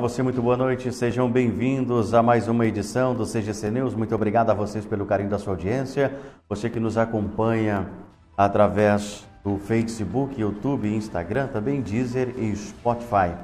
Você, 0.00 0.22
muito 0.22 0.40
boa 0.40 0.56
noite. 0.56 0.90
Sejam 0.94 1.30
bem-vindos 1.30 2.14
a 2.14 2.22
mais 2.22 2.48
uma 2.48 2.64
edição 2.64 3.14
do 3.14 3.26
CGC 3.26 3.70
News. 3.70 3.94
Muito 3.94 4.14
obrigado 4.14 4.48
a 4.48 4.54
vocês 4.54 4.86
pelo 4.86 5.04
carinho 5.04 5.28
da 5.28 5.38
sua 5.38 5.52
audiência. 5.52 6.18
Você 6.48 6.70
que 6.70 6.80
nos 6.80 6.96
acompanha 6.96 7.86
através 8.34 9.28
do 9.44 9.58
Facebook, 9.58 10.40
YouTube, 10.40 10.88
Instagram, 10.88 11.48
também 11.48 11.82
Deezer 11.82 12.32
e 12.38 12.56
Spotify. 12.56 13.34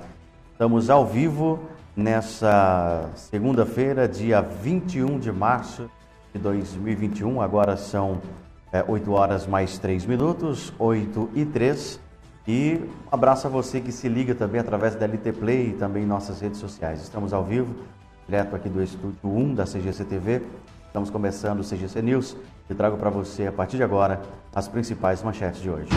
Estamos 0.53 0.89
ao 0.89 1.05
vivo 1.05 1.61
nessa 1.95 3.11
segunda-feira, 3.15 4.09
dia 4.09 4.41
21 4.41 5.19
de 5.19 5.31
março 5.31 5.91
de 6.33 6.41
2021. 6.41 7.43
Agora 7.43 7.77
são 7.77 8.23
é, 8.73 8.83
8 8.89 9.13
horas 9.13 9.47
mais 9.47 9.79
3 9.79 10.07
minutos, 10.07 10.73
8 10.79 11.29
e 11.35 11.45
3. 11.45 12.06
E 12.49 12.81
um 13.11 13.15
abraço 13.15 13.49
a 13.49 13.51
você 13.51 13.81
que 13.81 13.91
se 13.91 14.09
liga 14.09 14.33
também 14.33 14.61
através 14.61 14.95
da 14.95 15.05
LT 15.05 15.33
Play 15.33 15.71
e 15.71 15.73
também 15.73 16.05
em 16.05 16.07
nossas 16.07 16.41
redes 16.41 16.61
sociais. 16.61 17.03
Estamos 17.03 17.33
ao 17.33 17.43
vivo, 17.43 17.75
direto 18.29 18.55
aqui 18.55 18.69
do 18.69 18.81
estúdio 18.81 19.19
1 19.25 19.55
da 19.55 19.65
CGC 19.65 20.05
TV. 20.05 20.43
Estamos 20.87 21.11
começando 21.11 21.61
o 21.61 21.65
CGC 21.65 22.01
News 22.03 22.37
e 22.71 22.75
trago 22.75 22.97
para 22.97 23.11
você, 23.11 23.49
a 23.49 23.53
partir 23.53 23.79
de 23.79 23.83
agora, 23.83 24.23
as 24.55 24.69
principais 24.69 25.25
manchetes 25.25 25.61
de 25.61 25.69
hoje. 25.69 25.89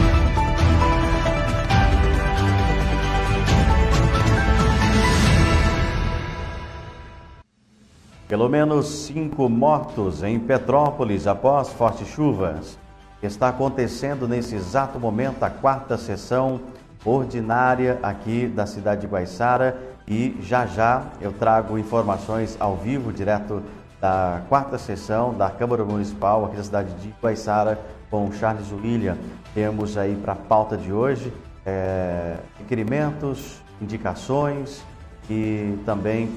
Pelo 8.26 8.48
menos 8.48 8.86
cinco 8.86 9.48
mortos 9.48 10.22
em 10.24 10.38
Petrópolis 10.38 11.28
após 11.28 11.72
fortes 11.72 12.08
chuvas. 12.08 12.76
Está 13.22 13.50
acontecendo 13.50 14.26
nesse 14.26 14.54
exato 14.54 14.98
momento 14.98 15.42
a 15.42 15.50
quarta 15.50 15.98
sessão 15.98 16.60
ordinária 17.04 17.98
aqui 18.02 18.46
da 18.46 18.66
cidade 18.66 19.02
de 19.02 19.06
Guaiçara 19.06 19.76
e 20.08 20.38
já 20.40 20.64
já 20.64 21.04
eu 21.20 21.30
trago 21.30 21.78
informações 21.78 22.56
ao 22.58 22.76
vivo, 22.76 23.12
direto 23.12 23.62
da 24.00 24.40
quarta 24.48 24.78
sessão 24.78 25.34
da 25.34 25.50
Câmara 25.50 25.84
Municipal 25.84 26.46
aqui 26.46 26.56
da 26.56 26.64
cidade 26.64 26.94
de 26.94 27.14
Guaiçara 27.22 27.78
com 28.10 28.32
Charles 28.32 28.72
William. 28.72 29.18
Temos 29.52 29.98
aí 29.98 30.16
para 30.16 30.32
a 30.32 30.36
pauta 30.36 30.76
de 30.76 30.90
hoje 30.90 31.30
é, 31.66 32.36
requerimentos, 32.58 33.60
indicações 33.82 34.82
e 35.28 35.78
também 35.84 36.30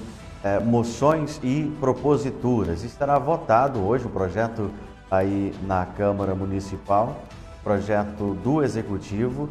é, 0.44 0.60
moções 0.60 1.40
e 1.42 1.74
proposituras. 1.80 2.84
Estará 2.84 3.18
votado 3.18 3.80
hoje 3.86 4.06
o 4.06 4.10
projeto 4.10 4.70
aí 5.14 5.54
na 5.68 5.86
Câmara 5.86 6.34
Municipal, 6.34 7.22
projeto 7.64 8.34
do 8.44 8.64
Executivo 8.64 9.48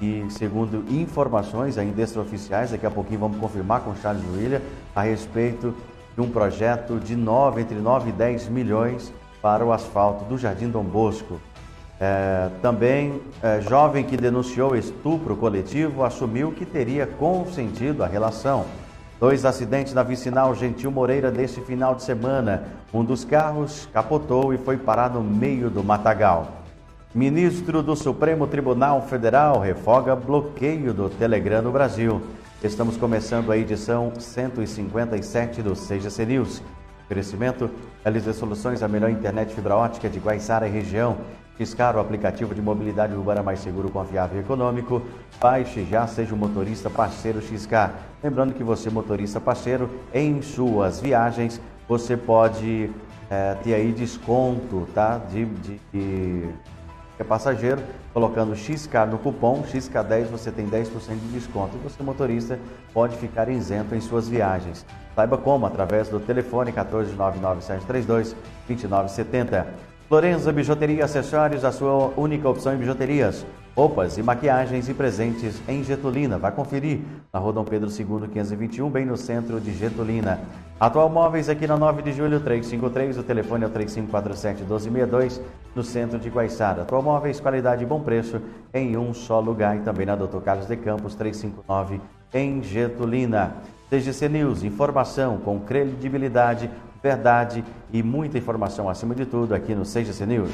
e 0.00 0.26
segundo 0.28 0.84
informações 0.92 1.78
ainda 1.78 2.02
extraoficiais, 2.02 2.72
daqui 2.72 2.84
a 2.84 2.90
pouquinho 2.90 3.20
vamos 3.20 3.38
confirmar 3.38 3.80
com 3.80 3.94
Charles 3.96 4.22
William 4.34 4.60
a 4.94 5.02
respeito 5.02 5.74
de 6.14 6.20
um 6.20 6.28
projeto 6.28 7.00
de 7.00 7.16
9, 7.16 7.62
entre 7.62 7.76
9 7.76 8.10
e 8.10 8.12
10 8.12 8.48
milhões 8.48 9.10
para 9.40 9.64
o 9.64 9.72
asfalto 9.72 10.26
do 10.26 10.36
Jardim 10.36 10.68
Dom 10.68 10.84
Bosco. 10.84 11.40
É, 11.98 12.50
também, 12.60 13.22
é, 13.42 13.62
jovem 13.62 14.04
que 14.04 14.18
denunciou 14.18 14.76
estupro 14.76 15.34
coletivo 15.34 16.04
assumiu 16.04 16.52
que 16.52 16.66
teria 16.66 17.06
consentido 17.06 18.04
a 18.04 18.06
relação. 18.06 18.66
Dois 19.18 19.46
acidentes 19.46 19.94
na 19.94 20.02
vicinal 20.02 20.54
Gentil 20.54 20.90
Moreira 20.90 21.30
deste 21.30 21.62
final 21.62 21.94
de 21.94 22.02
semana. 22.02 22.64
Um 22.92 23.02
dos 23.02 23.24
carros 23.24 23.88
capotou 23.90 24.52
e 24.52 24.58
foi 24.58 24.76
parar 24.76 25.08
no 25.08 25.22
meio 25.22 25.70
do 25.70 25.82
matagal. 25.82 26.52
Ministro 27.14 27.82
do 27.82 27.96
Supremo 27.96 28.46
Tribunal 28.46 29.00
Federal 29.00 29.58
refoga 29.58 30.14
bloqueio 30.14 30.92
do 30.92 31.08
Telegram 31.08 31.62
no 31.62 31.72
Brasil. 31.72 32.20
Estamos 32.62 32.98
começando 32.98 33.50
a 33.50 33.56
edição 33.56 34.12
157 34.18 35.62
do 35.62 35.72
CGC 35.72 36.26
News. 36.26 36.62
Crescimento, 37.08 37.70
LZ 38.04 38.36
Soluções, 38.36 38.82
a 38.82 38.88
melhor 38.88 39.08
internet 39.08 39.54
fibra 39.54 39.76
ótica 39.76 40.10
de 40.10 40.18
Guaiçara 40.18 40.68
e 40.68 40.70
região. 40.70 41.16
Xcar, 41.64 41.96
o 41.96 42.00
aplicativo 42.00 42.54
de 42.54 42.60
mobilidade 42.60 43.14
urbana 43.14 43.42
mais 43.42 43.60
seguro, 43.60 43.90
confiável 43.90 44.38
e 44.38 44.40
econômico. 44.40 45.02
Baixe 45.40 45.84
já, 45.84 46.06
seja 46.06 46.34
o 46.34 46.36
motorista 46.36 46.90
parceiro 46.90 47.40
Xcar. 47.40 47.94
Lembrando 48.22 48.54
que 48.54 48.62
você, 48.62 48.90
motorista 48.90 49.40
parceiro, 49.40 49.88
em 50.12 50.42
suas 50.42 51.00
viagens, 51.00 51.60
você 51.88 52.16
pode 52.16 52.90
é, 53.30 53.54
ter 53.62 53.74
aí 53.74 53.92
desconto, 53.92 54.86
tá? 54.94 55.18
De, 55.18 55.44
de, 55.44 55.80
de 55.92 56.48
passageiro, 57.24 57.80
colocando 58.12 58.54
XK 58.54 59.06
no 59.10 59.18
cupom, 59.18 59.62
XK10 59.62 60.26
você 60.26 60.50
tem 60.50 60.68
10% 60.68 60.90
de 61.08 61.28
desconto 61.32 61.76
e 61.76 61.78
você, 61.78 62.02
motorista, 62.02 62.58
pode 62.92 63.16
ficar 63.16 63.48
isento 63.48 63.94
em 63.94 64.00
suas 64.00 64.28
viagens. 64.28 64.84
Saiba 65.14 65.38
como, 65.38 65.64
através 65.64 66.08
do 66.08 66.20
telefone 66.20 66.72
1499732 66.72 68.36
2970. 68.68 69.95
Florenza 70.08 70.52
Bijuteria 70.52 71.04
Acessórios, 71.04 71.64
a 71.64 71.72
sua 71.72 72.12
única 72.16 72.48
opção 72.48 72.72
em 72.72 72.76
bijuterias, 72.76 73.44
roupas 73.74 74.16
e 74.16 74.22
maquiagens 74.22 74.88
e 74.88 74.94
presentes 74.94 75.60
em 75.68 75.82
Getulina. 75.82 76.38
Vai 76.38 76.52
conferir 76.52 77.00
na 77.32 77.40
Dom 77.40 77.64
Pedro 77.64 77.90
II, 77.90 78.28
521, 78.28 78.88
bem 78.88 79.04
no 79.04 79.16
centro 79.16 79.60
de 79.60 79.72
Getulina. 79.72 80.38
Atual 80.78 81.08
Móveis 81.08 81.48
aqui 81.48 81.66
na 81.66 81.76
9 81.76 82.02
de 82.02 82.12
julho, 82.12 82.38
353, 82.38 83.18
o 83.18 83.24
telefone 83.24 83.64
é 83.64 83.66
o 83.66 83.70
3547-1262, 83.70 85.40
no 85.74 85.82
centro 85.82 86.20
de 86.20 86.28
Guaiçara. 86.28 86.82
Atual 86.82 87.02
Móveis, 87.02 87.40
qualidade 87.40 87.82
e 87.82 87.86
bom 87.86 88.00
preço 88.00 88.40
em 88.72 88.96
um 88.96 89.12
só 89.12 89.40
lugar 89.40 89.76
e 89.76 89.80
também 89.80 90.06
na 90.06 90.14
Doutor 90.14 90.40
Carlos 90.40 90.68
de 90.68 90.76
Campos, 90.76 91.16
359, 91.16 92.00
em 92.32 92.62
Getulina. 92.62 93.56
TGC 93.90 94.28
News, 94.28 94.62
informação 94.62 95.38
com 95.38 95.60
credibilidade 95.60 96.70
verdade 97.02 97.64
e 97.92 98.02
muita 98.02 98.38
informação 98.38 98.88
acima 98.88 99.14
de 99.14 99.26
tudo 99.26 99.54
aqui 99.54 99.74
no 99.74 99.84
CGC 99.84 100.26
News. 100.26 100.50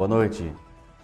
Boa 0.00 0.08
noite. 0.08 0.50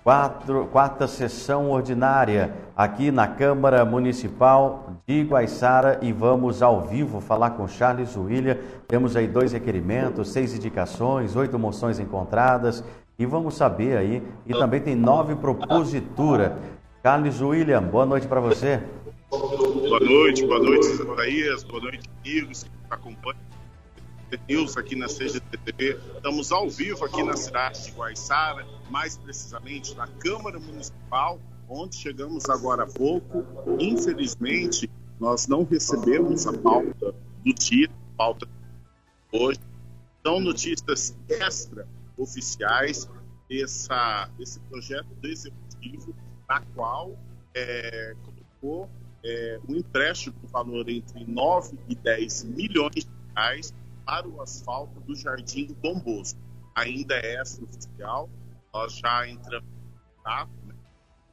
Quatro, 0.07 0.69
quarta 0.69 1.09
sessão 1.09 1.69
ordinária 1.73 2.55
aqui 2.77 3.11
na 3.11 3.27
Câmara 3.27 3.85
Municipal 3.85 5.03
de 5.05 5.25
Guaiçara 5.25 5.99
e 6.01 6.13
vamos 6.13 6.63
ao 6.63 6.83
vivo 6.83 7.21
falar 7.21 7.51
com 7.51 7.67
Charles 7.67 8.17
William. 8.17 8.57
Temos 8.87 9.17
aí 9.17 9.27
dois 9.27 9.53
requerimentos, 9.53 10.29
seis 10.29 10.55
indicações, 10.55 11.35
oito 11.35 11.59
moções 11.59 11.99
encontradas 11.99 12.85
e 13.19 13.27
vamos 13.27 13.57
saber 13.57 13.97
aí. 13.97 14.23
E 14.47 14.53
também 14.53 14.81
tem 14.81 14.95
nove 14.95 15.35
proposituras. 15.35 16.53
Charles 17.03 17.41
William, 17.41 17.83
boa 17.83 18.07
noite 18.07 18.29
para 18.29 18.39
você. 18.39 18.81
Boa 19.29 19.99
noite, 19.99 20.47
boa 20.47 20.61
noite, 20.61 20.87
Isaías, 20.87 21.65
boa 21.65 21.83
noite, 21.83 22.09
amigos 22.25 22.63
que 22.63 22.71
acompanham 22.89 23.56
News 24.49 24.77
aqui 24.77 24.97
na 24.97 25.07
CGTV. 25.07 25.99
Estamos 26.17 26.51
ao 26.51 26.69
vivo 26.69 27.05
aqui 27.05 27.23
na 27.23 27.37
cidade 27.37 27.85
de 27.85 27.93
Guaiçara, 27.93 28.67
mais 28.91 29.17
precisamente 29.17 29.95
na 29.95 30.07
Câmara 30.07 30.59
Municipal, 30.59 31.39
onde 31.69 31.97
chegamos 31.97 32.49
agora 32.51 32.83
há 32.83 32.87
pouco. 32.87 33.45
Infelizmente, 33.79 34.91
nós 35.21 35.47
não 35.47 35.65
recebemos 35.65 36.47
a 36.47 36.53
pauta 36.53 37.15
do 37.45 37.55
dia, 37.55 37.89
pauta 38.17 38.49
hoje. 39.33 39.61
São 40.25 40.41
notícias 40.41 41.17
extra 41.29 41.87
oficiais 42.17 43.09
essa, 43.51 44.29
esse 44.41 44.59
projeto 44.61 45.07
do 45.21 45.29
executivo, 45.29 46.15
na 46.49 46.61
qual 46.75 47.17
é, 47.55 48.15
colocou 48.25 48.91
é, 49.25 49.61
um 49.69 49.77
empréstimo 49.77 50.35
do 50.43 50.49
valor 50.49 50.89
entre 50.89 51.25
9 51.25 51.79
e 51.89 51.95
10 51.95 52.45
milhões 52.45 53.05
de 53.05 53.09
reais 53.35 53.73
para 54.07 54.29
o 54.29 54.41
asfalto 54.41 55.01
do 55.01 55.15
Jardim 55.15 55.77
Dom 55.83 55.99
Bosco. 55.99 56.39
Ainda 56.75 57.15
é 57.17 57.43
extraoficial, 57.43 58.31
nós 58.73 58.97
já 58.97 59.29
entramos 59.29 59.69
né, 60.25 60.47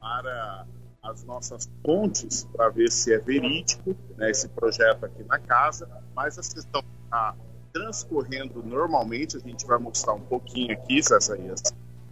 para 0.00 0.66
as 1.02 1.22
nossas 1.24 1.70
fontes 1.84 2.44
para 2.52 2.68
ver 2.70 2.90
se 2.90 3.14
é 3.14 3.18
verídico 3.18 3.94
né, 4.16 4.30
esse 4.30 4.48
projeto 4.48 5.04
aqui 5.04 5.22
na 5.24 5.38
casa, 5.38 5.88
mas 6.14 6.38
a 6.38 6.42
sessão 6.42 6.82
está 7.04 7.36
transcorrendo 7.72 8.62
normalmente, 8.62 9.36
a 9.36 9.40
gente 9.40 9.66
vai 9.66 9.78
mostrar 9.78 10.14
um 10.14 10.20
pouquinho 10.20 10.72
aqui, 10.72 11.02
Césarias, 11.02 11.62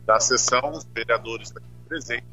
da 0.04 0.20
sessão, 0.20 0.72
os 0.72 0.84
vereadores 0.84 1.50
aqui 1.56 1.66
presentes, 1.88 2.28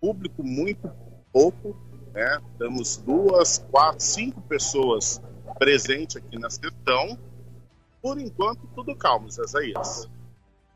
público 0.00 0.42
muito 0.42 0.90
pouco, 1.32 1.76
né? 2.12 2.40
Temos 2.58 2.96
duas, 2.96 3.58
quatro, 3.70 4.00
cinco 4.00 4.40
pessoas 4.42 5.20
presentes 5.58 6.16
aqui 6.16 6.38
na 6.38 6.50
sessão. 6.50 7.18
Por 8.02 8.18
enquanto, 8.18 8.66
tudo 8.74 8.96
calmo, 8.96 9.30
Zezaias. 9.30 10.08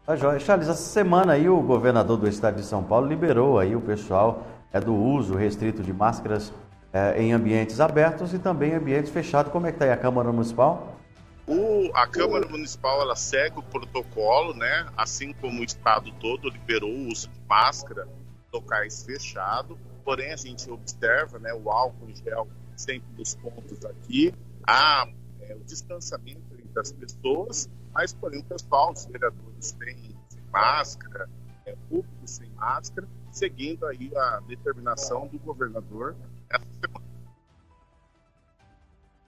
Tá 0.07 0.17
joia. 0.17 0.39
Charles, 0.39 0.69
essa 0.69 0.83
semana 0.83 1.33
aí 1.33 1.49
o 1.49 1.61
governador 1.63 2.19
do 2.19 2.29
estado 2.29 2.57
de 2.57 2.65
São 2.65 2.85
Paulo 2.85 3.07
liberou 3.07 3.59
aí 3.59 3.75
o 3.75 3.81
pessoal 3.81 4.47
é, 4.73 4.79
do 4.79 4.95
uso 4.95 5.35
restrito 5.35 5.83
de 5.83 5.93
máscaras 5.93 6.53
é, 6.93 7.23
em 7.23 7.33
ambientes 7.33 7.81
abertos 7.81 8.35
e 8.35 8.39
também 8.39 8.73
em 8.73 8.75
ambientes 8.75 9.11
fechados. 9.11 9.51
Como 9.51 9.67
é 9.67 9.71
que 9.71 9.77
está 9.77 9.87
aí 9.87 9.93
a 9.93 9.97
Câmara 9.97 10.31
Municipal? 10.31 10.99
O, 11.47 11.91
a 11.95 12.07
Câmara 12.07 12.47
Municipal 12.49 13.01
ela 13.01 13.17
segue 13.17 13.59
o 13.59 13.63
protocolo, 13.63 14.55
né? 14.55 14.87
Assim 14.97 15.33
como 15.33 15.61
o 15.61 15.65
estado 15.65 16.13
todo 16.21 16.49
liberou 16.51 16.91
o 16.91 17.09
uso 17.09 17.29
de 17.29 17.41
máscara 17.49 18.07
em 18.07 18.57
locais 18.57 19.05
fechados. 19.05 19.77
Porém, 20.05 20.33
a 20.33 20.37
gente 20.37 20.71
observa, 20.71 21.39
né, 21.39 21.55
o 21.55 21.71
álcool 21.71 22.11
em 22.11 22.17
gel 22.17 22.47
sempre 22.77 23.09
nos 23.17 23.35
pontos 23.37 23.85
aqui, 23.85 24.35
há 24.67 25.07
é, 25.41 25.55
o 25.55 25.65
distanciamento 25.65 26.54
entre 26.75 26.81
as 26.81 26.93
pessoas, 26.93 27.71
mas 27.93 28.13
porém 28.13 28.41
o 28.41 28.45
pessoal, 28.45 28.93
os 28.93 29.07
vereadores 29.07 29.73
têm 29.73 30.17
sem 30.29 30.43
máscara, 30.53 31.29
é, 31.65 31.75
público 31.89 32.09
sem 32.25 32.51
máscara, 32.51 33.07
seguindo 33.31 33.87
aí 33.87 34.11
a 34.17 34.41
determinação 34.47 35.29
do 35.29 35.39
governador 35.39 36.17
essa 36.51 36.67
semana. 36.81 37.05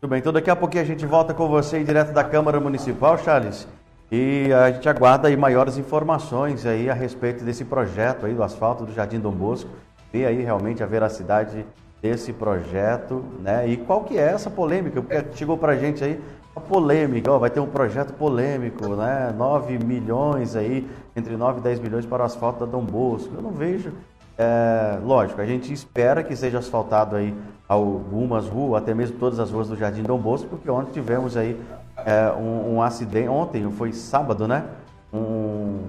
Tudo 0.00 0.10
bem, 0.10 0.18
então 0.18 0.32
daqui 0.32 0.50
a 0.50 0.56
pouquinho 0.56 0.82
a 0.82 0.86
gente 0.86 1.06
volta 1.06 1.32
com 1.32 1.48
você 1.48 1.82
direto 1.82 2.12
da 2.12 2.22
Câmara 2.22 2.60
Municipal, 2.60 3.16
Charles. 3.18 3.66
E 4.12 4.52
a 4.52 4.70
gente 4.70 4.88
aguarda 4.88 5.26
aí 5.26 5.36
maiores 5.36 5.78
informações 5.78 6.64
aí 6.64 6.88
a 6.88 6.94
respeito 6.94 7.44
desse 7.44 7.64
projeto 7.64 8.26
aí 8.26 8.34
do 8.34 8.42
asfalto 8.42 8.84
do 8.84 8.92
Jardim 8.92 9.18
Dom 9.18 9.32
Bosco. 9.32 9.70
Ver 10.12 10.26
aí 10.26 10.42
realmente 10.42 10.80
a 10.80 10.86
veracidade 10.86 11.66
desse 12.00 12.32
projeto, 12.32 13.24
né? 13.40 13.66
E 13.66 13.76
qual 13.78 14.04
que 14.04 14.16
é 14.16 14.22
essa 14.22 14.48
polêmica? 14.48 15.02
Porque 15.02 15.36
chegou 15.36 15.58
pra 15.58 15.74
gente 15.74 16.04
aí 16.04 16.22
polêmica, 16.60 17.36
vai 17.38 17.50
ter 17.50 17.60
um 17.60 17.66
projeto 17.66 18.12
polêmico, 18.14 18.88
né? 18.96 19.32
9 19.36 19.78
milhões 19.78 20.56
aí, 20.56 20.88
entre 21.14 21.36
9 21.36 21.60
e 21.60 21.62
10 21.62 21.80
milhões 21.80 22.06
para 22.06 22.22
o 22.22 22.26
asfalto 22.26 22.64
da 22.64 22.70
Dom 22.70 22.82
Bosco. 22.82 23.34
Eu 23.34 23.42
não 23.42 23.50
vejo. 23.50 23.92
É, 24.38 24.98
lógico, 25.02 25.40
a 25.40 25.46
gente 25.46 25.72
espera 25.72 26.22
que 26.22 26.36
seja 26.36 26.58
asfaltado 26.58 27.16
aí 27.16 27.34
algumas 27.66 28.46
ruas, 28.46 28.82
até 28.82 28.94
mesmo 28.94 29.18
todas 29.18 29.40
as 29.40 29.50
ruas 29.50 29.68
do 29.68 29.76
Jardim 29.76 30.02
Dom 30.02 30.18
Bosco, 30.18 30.48
porque 30.48 30.70
ontem 30.70 30.92
tivemos 30.92 31.36
aí 31.36 31.58
é, 32.04 32.30
um, 32.32 32.74
um, 32.74 32.82
acidente, 32.82 33.28
ontem 33.28 33.70
foi 33.70 33.92
sábado, 33.92 34.46
né? 34.46 34.64
Um 35.12 35.88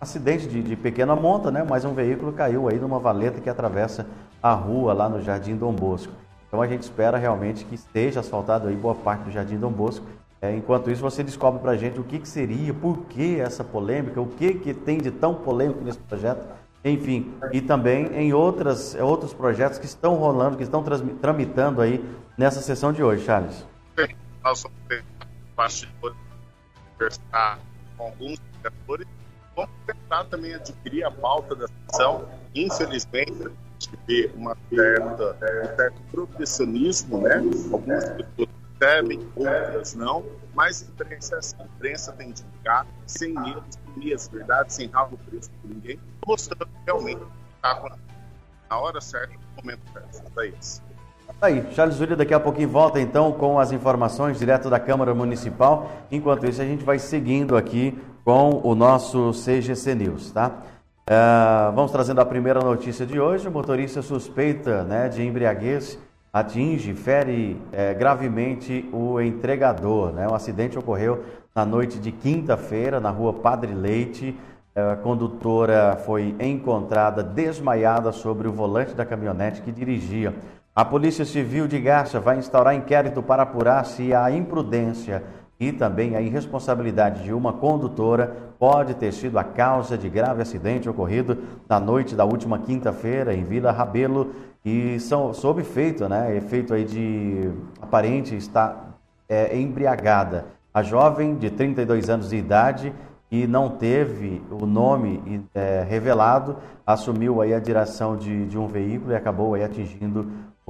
acidente 0.00 0.46
de, 0.46 0.62
de, 0.62 0.76
pequena 0.76 1.16
monta, 1.16 1.50
né? 1.50 1.64
Mas 1.68 1.84
um 1.84 1.94
veículo 1.94 2.32
caiu 2.32 2.68
aí 2.68 2.78
numa 2.78 2.98
valeta 2.98 3.40
que 3.40 3.48
atravessa 3.48 4.06
a 4.42 4.52
rua 4.52 4.92
lá 4.92 5.08
no 5.08 5.22
Jardim 5.22 5.56
Dom 5.56 5.72
Bosco. 5.72 6.12
Então 6.50 6.60
a 6.60 6.66
gente 6.66 6.82
espera 6.82 7.16
realmente 7.16 7.64
que 7.64 7.76
esteja 7.76 8.18
asfaltado 8.18 8.66
aí 8.66 8.74
boa 8.74 8.94
parte 8.94 9.22
do 9.22 9.30
Jardim 9.30 9.56
Dom 9.56 9.70
Bosco. 9.70 10.04
É, 10.42 10.52
enquanto 10.52 10.90
isso, 10.90 11.00
você 11.00 11.22
descobre 11.22 11.60
para 11.60 11.70
a 11.70 11.76
gente 11.76 12.00
o 12.00 12.02
que, 12.02 12.18
que, 12.18 12.28
seria, 12.28 12.74
por 12.74 13.04
que 13.06 13.38
essa 13.38 13.62
polêmica, 13.62 14.20
o 14.20 14.26
que, 14.26 14.54
que 14.54 14.74
tem 14.74 14.98
de 14.98 15.12
tão 15.12 15.32
polêmico 15.32 15.80
nesse 15.84 15.98
projeto, 15.98 16.44
enfim, 16.84 17.32
e 17.52 17.60
também 17.60 18.06
em 18.14 18.32
outras, 18.32 18.96
outros 18.96 19.32
projetos 19.32 19.78
que 19.78 19.86
estão 19.86 20.16
rolando, 20.16 20.56
que 20.56 20.62
estão 20.64 20.82
tramitando 21.20 21.80
aí 21.80 22.02
nessa 22.36 22.60
sessão 22.60 22.92
de 22.92 23.02
hoje, 23.02 23.24
Charles. 23.24 23.64
Nós 24.42 24.62
vamos 24.62 24.78
ter 24.88 25.04
conversar 27.00 27.58
com 27.96 28.04
alguns 28.04 28.38
vereadores, 28.62 29.06
vamos 29.54 29.70
tentar 29.86 30.24
também 30.24 30.54
adquirir 30.54 31.04
a 31.04 31.10
pauta 31.10 31.54
da 31.54 31.66
sessão. 31.68 32.28
Infelizmente, 32.54 33.50
vê 34.10 34.30
uma 34.34 34.56
certa, 34.68 35.36
um 35.62 35.76
certo 35.76 36.02
protecionismo, 36.10 37.20
né? 37.20 37.36
Algumas 37.72 38.04
pessoas 38.10 38.48
recebem, 38.80 39.20
outras 39.36 39.94
não, 39.94 40.24
mas 40.54 40.82
a 40.82 40.92
imprensa, 40.92 41.38
a 41.58 41.64
imprensa 41.64 42.12
tem 42.12 42.32
de 42.32 42.42
ficar 42.42 42.86
sem 43.06 43.34
medo, 43.34 43.62
sem 43.94 44.12
as 44.12 44.28
verdades, 44.28 44.74
sem 44.74 44.88
rabo 44.88 45.18
preso 45.28 45.50
por 45.62 45.70
ninguém, 45.70 46.00
mostrando 46.26 46.68
realmente 46.84 47.22
o 47.22 47.26
que 47.26 48.00
na 48.68 48.78
hora 48.78 49.00
certa, 49.00 49.32
no 49.34 49.62
momento 49.62 49.80
certo. 49.92 50.40
É 50.40 50.46
isso. 50.46 50.82
Aí, 51.40 51.64
Charles 51.72 51.96
Júlio 51.96 52.16
daqui 52.16 52.34
a 52.34 52.40
pouquinho 52.40 52.68
volta 52.68 53.00
então 53.00 53.32
com 53.32 53.58
as 53.58 53.70
informações 53.70 54.38
direto 54.38 54.68
da 54.68 54.80
Câmara 54.80 55.14
Municipal. 55.14 55.90
Enquanto 56.10 56.46
isso, 56.46 56.60
a 56.60 56.64
gente 56.64 56.84
vai 56.84 56.98
seguindo 56.98 57.56
aqui 57.56 57.96
com 58.24 58.60
o 58.64 58.74
nosso 58.74 59.30
CGC 59.32 59.94
News, 59.94 60.32
tá? 60.32 60.62
Uh, 61.08 61.72
vamos 61.74 61.90
trazendo 61.90 62.20
a 62.20 62.24
primeira 62.24 62.60
notícia 62.60 63.04
de 63.04 63.18
hoje. 63.18 63.48
O 63.48 63.50
motorista 63.50 64.00
suspeita 64.02 64.84
né, 64.84 65.08
de 65.08 65.22
embriaguez 65.24 65.98
atinge, 66.32 66.94
fere 66.94 67.60
é, 67.72 67.92
gravemente 67.92 68.88
o 68.92 69.20
entregador. 69.20 70.12
Né? 70.12 70.28
Um 70.28 70.34
acidente 70.34 70.78
ocorreu 70.78 71.24
na 71.54 71.66
noite 71.66 71.98
de 71.98 72.12
quinta-feira 72.12 73.00
na 73.00 73.10
rua 73.10 73.32
Padre 73.32 73.74
Leite. 73.74 74.38
A 74.74 74.94
condutora 74.96 75.96
foi 76.06 76.34
encontrada 76.38 77.24
desmaiada 77.24 78.12
sobre 78.12 78.46
o 78.46 78.52
volante 78.52 78.94
da 78.94 79.04
caminhonete 79.04 79.62
que 79.62 79.72
dirigia. 79.72 80.32
A 80.74 80.84
Polícia 80.84 81.24
Civil 81.24 81.66
de 81.66 81.80
Garça 81.80 82.20
vai 82.20 82.38
instaurar 82.38 82.74
inquérito 82.74 83.20
para 83.20 83.42
apurar 83.42 83.84
se 83.84 84.14
a 84.14 84.30
imprudência 84.30 85.24
e 85.60 85.70
também 85.70 86.16
a 86.16 86.22
irresponsabilidade 86.22 87.22
de 87.22 87.34
uma 87.34 87.52
condutora 87.52 88.34
pode 88.58 88.94
ter 88.94 89.12
sido 89.12 89.38
a 89.38 89.44
causa 89.44 89.96
de 89.98 90.08
grave 90.08 90.40
acidente 90.40 90.88
ocorrido 90.88 91.36
na 91.68 91.78
noite 91.78 92.16
da 92.16 92.24
última 92.24 92.58
quinta-feira 92.58 93.34
em 93.34 93.44
Vila 93.44 93.70
Rabelo 93.70 94.34
e 94.64 94.98
são 94.98 95.34
sob 95.34 95.60
efeito, 95.60 96.08
né, 96.08 96.34
efeito 96.34 96.72
aí 96.72 96.84
de 96.84 97.50
aparente 97.80 98.34
estar 98.34 98.98
é, 99.28 99.54
embriagada. 99.58 100.46
A 100.72 100.82
jovem 100.82 101.36
de 101.36 101.50
32 101.50 102.08
anos 102.08 102.30
de 102.30 102.36
idade 102.36 102.94
e 103.30 103.46
não 103.46 103.68
teve 103.68 104.42
o 104.50 104.64
nome 104.64 105.44
é, 105.54 105.84
revelado, 105.86 106.56
assumiu 106.86 107.42
aí 107.42 107.52
a 107.52 107.60
direção 107.60 108.16
de, 108.16 108.46
de 108.46 108.58
um 108.58 108.66
veículo 108.66 109.12
e 109.12 109.14
acabou 109.14 109.54
aí 109.54 109.62
atingindo 109.62 110.26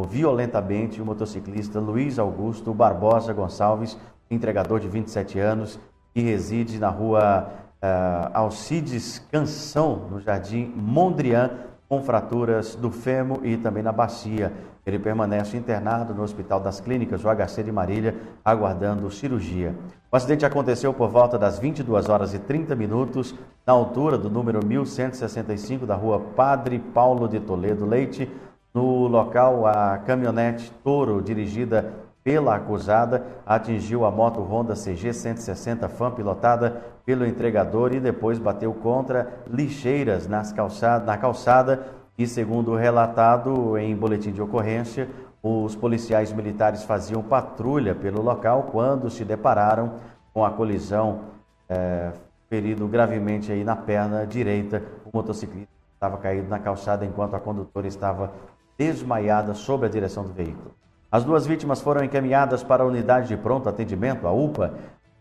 violentamente 0.09 1.01
o 1.01 1.05
motociclista 1.05 1.79
Luiz 1.79 2.19
Augusto 2.19 2.73
Barbosa 2.73 3.33
Gonçalves, 3.33 3.99
entregador 4.31 4.79
de 4.79 4.89
27 4.89 5.39
anos, 5.39 5.79
que 6.15 6.21
reside 6.21 6.79
na 6.79 6.89
rua 6.89 7.51
uh, 7.83 8.31
Alcides 8.33 9.19
Canção, 9.31 10.09
no 10.11 10.21
Jardim 10.21 10.73
Mondrian, 10.77 11.51
com 11.89 12.03
fraturas 12.03 12.77
do 12.77 12.91
fêmur 12.91 13.45
e 13.45 13.57
também 13.57 13.83
na 13.83 13.91
bacia. 13.91 14.53
Ele 14.87 14.99
permanece 14.99 15.57
internado 15.57 16.15
no 16.15 16.23
Hospital 16.23 16.61
das 16.61 16.81
Clínicas, 16.81 17.25
o 17.25 17.29
HC 17.29 17.65
de 17.65 17.73
Marília, 17.73 18.15
aguardando 18.45 19.11
cirurgia. 19.11 19.75
O 20.11 20.17
acidente 20.17 20.47
aconteceu 20.47 20.95
por 20.95 21.09
volta 21.09 21.37
das 21.37 21.59
22 21.59 22.09
horas 22.09 22.33
e 22.33 22.39
30 22.39 22.75
minutos, 22.77 23.35
na 23.67 23.73
altura 23.73 24.17
do 24.17 24.31
número 24.31 24.65
1165 24.65 25.85
da 25.85 25.95
rua 25.95 26.21
Padre 26.37 26.79
Paulo 26.79 27.29
de 27.29 27.41
Toledo 27.41 27.85
Leite. 27.85 28.31
No 28.73 29.09
local, 29.09 29.67
a 29.67 29.99
caminhonete 29.99 30.73
Toro, 30.85 31.21
dirigida 31.21 31.93
pela 32.23 32.57
acusada, 32.57 33.25
atingiu 33.47 34.05
a 34.05 34.11
moto 34.11 34.41
Honda 34.41 34.75
CG 34.75 35.13
160 35.13 35.89
Fan 35.89 36.11
pilotada 36.11 36.83
pelo 37.05 37.27
entregador 37.27 37.95
e 37.95 38.01
depois 38.01 38.39
bateu 38.39 38.73
contra 38.75 39.43
lixeiras 39.47 40.27
nas 40.27 40.53
calçada, 40.53 41.05
na 41.05 41.17
calçada 41.17 41.87
e, 42.19 42.27
segundo 42.27 42.75
relatado 42.75 43.79
em 43.79 43.97
boletim 43.97 44.33
de 44.33 44.43
ocorrência, 44.43 45.09
os 45.43 45.75
policiais 45.75 46.33
militares 46.33 46.85
faziam 46.85 47.23
patrulha 47.23 47.95
pelo 47.95 48.21
local 48.21 48.69
quando 48.71 49.09
se 49.09 49.25
depararam 49.25 49.95
com 50.35 50.45
a 50.45 50.51
colisão, 50.51 51.21
é, 51.69 52.13
ferido 52.49 52.87
gravemente 52.87 53.51
aí 53.51 53.65
na 53.65 53.75
perna 53.75 54.27
direita. 54.27 54.83
O 55.05 55.17
motociclista 55.17 55.71
estava 55.95 56.19
caído 56.19 56.49
na 56.49 56.59
calçada 56.59 57.07
enquanto 57.07 57.35
a 57.35 57.41
condutora 57.41 57.87
estava 57.87 58.33
desmaiada 58.77 59.55
sob 59.55 59.87
a 59.87 59.89
direção 59.89 60.25
do 60.25 60.33
veículo. 60.33 60.75
As 61.13 61.25
duas 61.25 61.45
vítimas 61.45 61.81
foram 61.81 62.05
encaminhadas 62.05 62.63
para 62.63 62.85
a 62.85 62.87
unidade 62.87 63.27
de 63.27 63.37
pronto 63.37 63.69
atendimento, 63.69 64.29
a 64.29 64.33
UPA. 64.33 64.75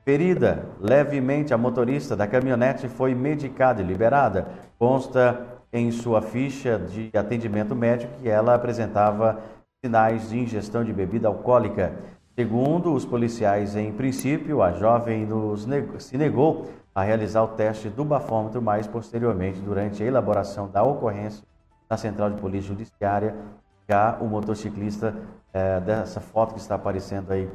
Ferida 0.05 0.65
levemente, 0.79 1.51
a 1.51 1.57
motorista 1.57 2.15
da 2.15 2.27
caminhonete 2.27 2.87
foi 2.87 3.15
medicada 3.15 3.81
e 3.81 3.85
liberada. 3.85 4.47
Consta 4.77 5.47
em 5.73 5.89
sua 5.91 6.21
ficha 6.21 6.77
de 6.77 7.09
atendimento 7.17 7.75
médico 7.75 8.13
que 8.21 8.29
ela 8.29 8.53
apresentava 8.53 9.39
sinais 9.83 10.29
de 10.29 10.37
ingestão 10.37 10.83
de 10.83 10.93
bebida 10.93 11.27
alcoólica. 11.27 11.93
Segundo 12.37 12.93
os 12.93 13.03
policiais, 13.03 13.75
em 13.75 13.91
princípio, 13.91 14.61
a 14.61 14.71
jovem 14.71 15.27
se 15.97 16.17
negou 16.17 16.69
a 16.93 17.01
realizar 17.01 17.43
o 17.43 17.49
teste 17.49 17.89
do 17.89 18.05
bafômetro, 18.05 18.61
mas 18.61 18.85
posteriormente, 18.85 19.59
durante 19.59 20.03
a 20.03 20.05
elaboração 20.05 20.69
da 20.69 20.83
ocorrência 20.83 21.43
na 21.89 21.97
Central 21.97 22.29
de 22.29 22.39
Polícia 22.39 22.67
Judiciária, 22.67 23.35
o 24.19 24.25
motociclista, 24.25 25.15
é, 25.51 25.79
dessa 25.79 26.19
foto 26.19 26.53
que 26.53 26.59
está 26.59 26.75
aparecendo 26.75 27.31
aí 27.31 27.49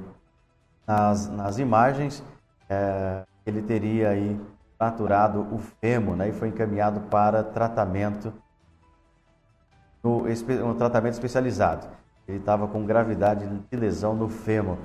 nas, 0.86 1.28
nas 1.28 1.58
imagens, 1.58 2.24
é, 2.68 3.22
ele 3.46 3.62
teria 3.62 4.10
aí 4.10 4.40
fraturado 4.76 5.46
o 5.52 5.58
fêmur 5.80 6.16
né, 6.16 6.28
e 6.28 6.32
foi 6.32 6.48
encaminhado 6.48 7.00
para 7.02 7.42
tratamento 7.42 8.32
no, 10.02 10.24
um 10.66 10.74
tratamento 10.74 11.14
especializado. 11.14 11.86
Ele 12.26 12.38
estava 12.38 12.66
com 12.66 12.84
gravidade 12.84 13.46
de 13.46 13.76
lesão 13.76 14.14
no 14.14 14.28
fêmur 14.28 14.76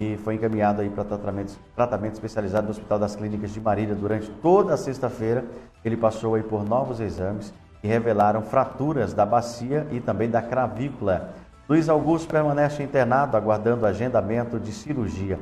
e 0.00 0.16
foi 0.16 0.34
encaminhado 0.34 0.80
aí 0.80 0.90
para 0.90 1.04
tratamento, 1.04 1.58
tratamento 1.76 2.14
especializado 2.14 2.64
no 2.64 2.70
Hospital 2.70 2.98
das 2.98 3.14
Clínicas 3.14 3.52
de 3.52 3.60
Marília 3.60 3.94
durante 3.94 4.30
toda 4.42 4.74
a 4.74 4.76
sexta-feira. 4.76 5.44
Ele 5.84 5.96
passou 5.96 6.34
aí 6.34 6.42
por 6.42 6.64
novos 6.64 6.98
exames 6.98 7.52
que 7.84 7.88
revelaram 7.88 8.40
fraturas 8.40 9.12
da 9.12 9.26
bacia 9.26 9.86
e 9.90 10.00
também 10.00 10.30
da 10.30 10.40
cravícula. 10.40 11.34
Luiz 11.68 11.86
Augusto 11.86 12.26
permanece 12.30 12.82
internado 12.82 13.36
aguardando 13.36 13.84
agendamento 13.84 14.58
de 14.58 14.72
cirurgia. 14.72 15.38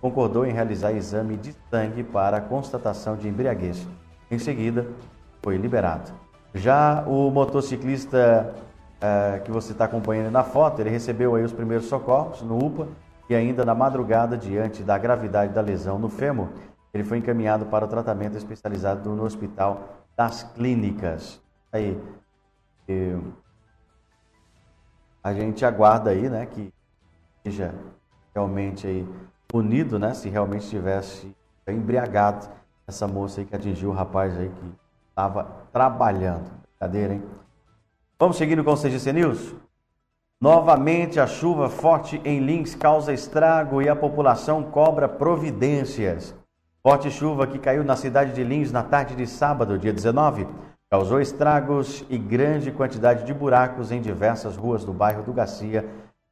Concordou 0.00 0.46
em 0.46 0.52
realizar 0.54 0.92
exame 0.92 1.36
de 1.36 1.54
sangue 1.70 2.02
para 2.02 2.40
constatação 2.40 3.14
de 3.14 3.28
embriaguez. 3.28 3.86
Em 4.30 4.38
seguida, 4.38 4.86
foi 5.42 5.58
liberado. 5.58 6.12
Já 6.54 7.04
o 7.06 7.30
motociclista 7.30 8.54
é, 8.98 9.42
que 9.44 9.50
você 9.50 9.72
está 9.72 9.84
acompanhando 9.84 10.32
na 10.32 10.42
foto, 10.42 10.80
ele 10.80 10.88
recebeu 10.88 11.34
aí 11.34 11.44
os 11.44 11.52
primeiros 11.52 11.88
socorros 11.88 12.40
no 12.40 12.56
UPA 12.56 12.88
e 13.28 13.34
ainda 13.34 13.66
na 13.66 13.74
madrugada, 13.74 14.34
diante 14.34 14.82
da 14.82 14.96
gravidade 14.96 15.52
da 15.52 15.60
lesão 15.60 15.98
no 15.98 16.08
fêmur, 16.08 16.48
ele 16.94 17.04
foi 17.04 17.18
encaminhado 17.18 17.66
para 17.66 17.84
o 17.84 17.88
tratamento 17.88 18.38
especializado 18.38 19.10
no 19.10 19.24
Hospital 19.24 20.06
das 20.16 20.42
Clínicas. 20.42 21.44
Aí, 21.76 22.00
a 25.22 25.32
gente 25.34 25.64
aguarda 25.64 26.10
aí, 26.10 26.28
né, 26.30 26.46
que 26.46 26.72
seja 27.44 27.74
realmente 28.34 28.86
aí 28.86 29.06
punido, 29.46 29.98
né, 29.98 30.14
se 30.14 30.28
realmente 30.28 30.68
tivesse 30.68 31.36
embriagado 31.68 32.48
essa 32.86 33.06
moça 33.06 33.40
aí 33.40 33.46
que 33.46 33.54
atingiu 33.54 33.90
o 33.90 33.92
rapaz 33.92 34.38
aí 34.38 34.48
que 34.48 34.72
estava 35.10 35.44
trabalhando. 35.72 36.50
Brincadeira, 36.78 37.14
hein? 37.14 37.22
Vamos 38.18 38.36
seguindo 38.36 38.62
com 38.64 38.72
o 38.72 38.76
CGC 38.76 39.12
News? 39.12 39.54
Novamente, 40.40 41.18
a 41.18 41.26
chuva 41.26 41.68
forte 41.68 42.20
em 42.24 42.40
Lins 42.40 42.74
causa 42.74 43.12
estrago 43.12 43.82
e 43.82 43.88
a 43.88 43.96
população 43.96 44.62
cobra 44.62 45.08
providências. 45.08 46.34
Forte 46.82 47.10
chuva 47.10 47.46
que 47.46 47.58
caiu 47.58 47.82
na 47.82 47.96
cidade 47.96 48.32
de 48.32 48.44
Lins 48.44 48.70
na 48.70 48.82
tarde 48.82 49.16
de 49.16 49.26
sábado, 49.26 49.78
dia 49.78 49.92
19, 49.92 50.46
causou 50.90 51.20
estragos 51.20 52.04
e 52.08 52.16
grande 52.16 52.70
quantidade 52.70 53.24
de 53.24 53.34
buracos 53.34 53.90
em 53.90 54.00
diversas 54.00 54.56
ruas 54.56 54.84
do 54.84 54.92
bairro 54.92 55.22
do 55.22 55.32
Garcia 55.32 55.84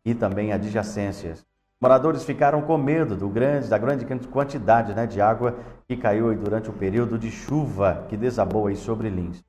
e 0.04 0.14
também 0.14 0.52
adjacências. 0.52 1.44
Moradores 1.80 2.24
ficaram 2.24 2.62
com 2.62 2.78
medo 2.78 3.16
do 3.16 3.28
grande, 3.28 3.68
da 3.68 3.76
grande 3.76 4.06
quantidade 4.28 4.94
né, 4.94 5.06
de 5.06 5.20
água 5.20 5.56
que 5.86 5.96
caiu 5.96 6.34
durante 6.34 6.70
o 6.70 6.72
período 6.72 7.18
de 7.18 7.30
chuva 7.30 8.06
que 8.08 8.16
desabou 8.16 8.68
aí 8.68 8.76
sobre 8.76 9.10
Lins. 9.10 9.44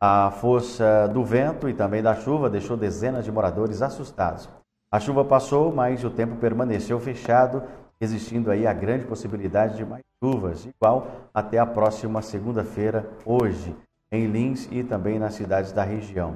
A 0.00 0.30
força 0.30 1.08
do 1.08 1.24
vento 1.24 1.68
e 1.68 1.74
também 1.74 2.02
da 2.02 2.14
chuva 2.14 2.50
deixou 2.50 2.76
dezenas 2.76 3.24
de 3.24 3.32
moradores 3.32 3.80
assustados. 3.80 4.48
A 4.90 5.00
chuva 5.00 5.24
passou, 5.24 5.72
mas 5.72 6.04
o 6.04 6.10
tempo 6.10 6.36
permaneceu 6.36 6.98
fechado, 7.00 7.62
existindo 8.00 8.50
aí 8.50 8.66
a 8.66 8.72
grande 8.72 9.04
possibilidade 9.04 9.76
de 9.76 9.84
mais 9.84 10.02
chuvas, 10.22 10.66
igual 10.66 11.08
até 11.32 11.58
a 11.58 11.66
próxima 11.66 12.22
segunda-feira, 12.22 13.08
hoje, 13.24 13.74
em 14.10 14.26
Lins 14.26 14.68
e 14.70 14.82
também 14.82 15.18
nas 15.18 15.34
cidades 15.34 15.72
da 15.72 15.82
região. 15.82 16.34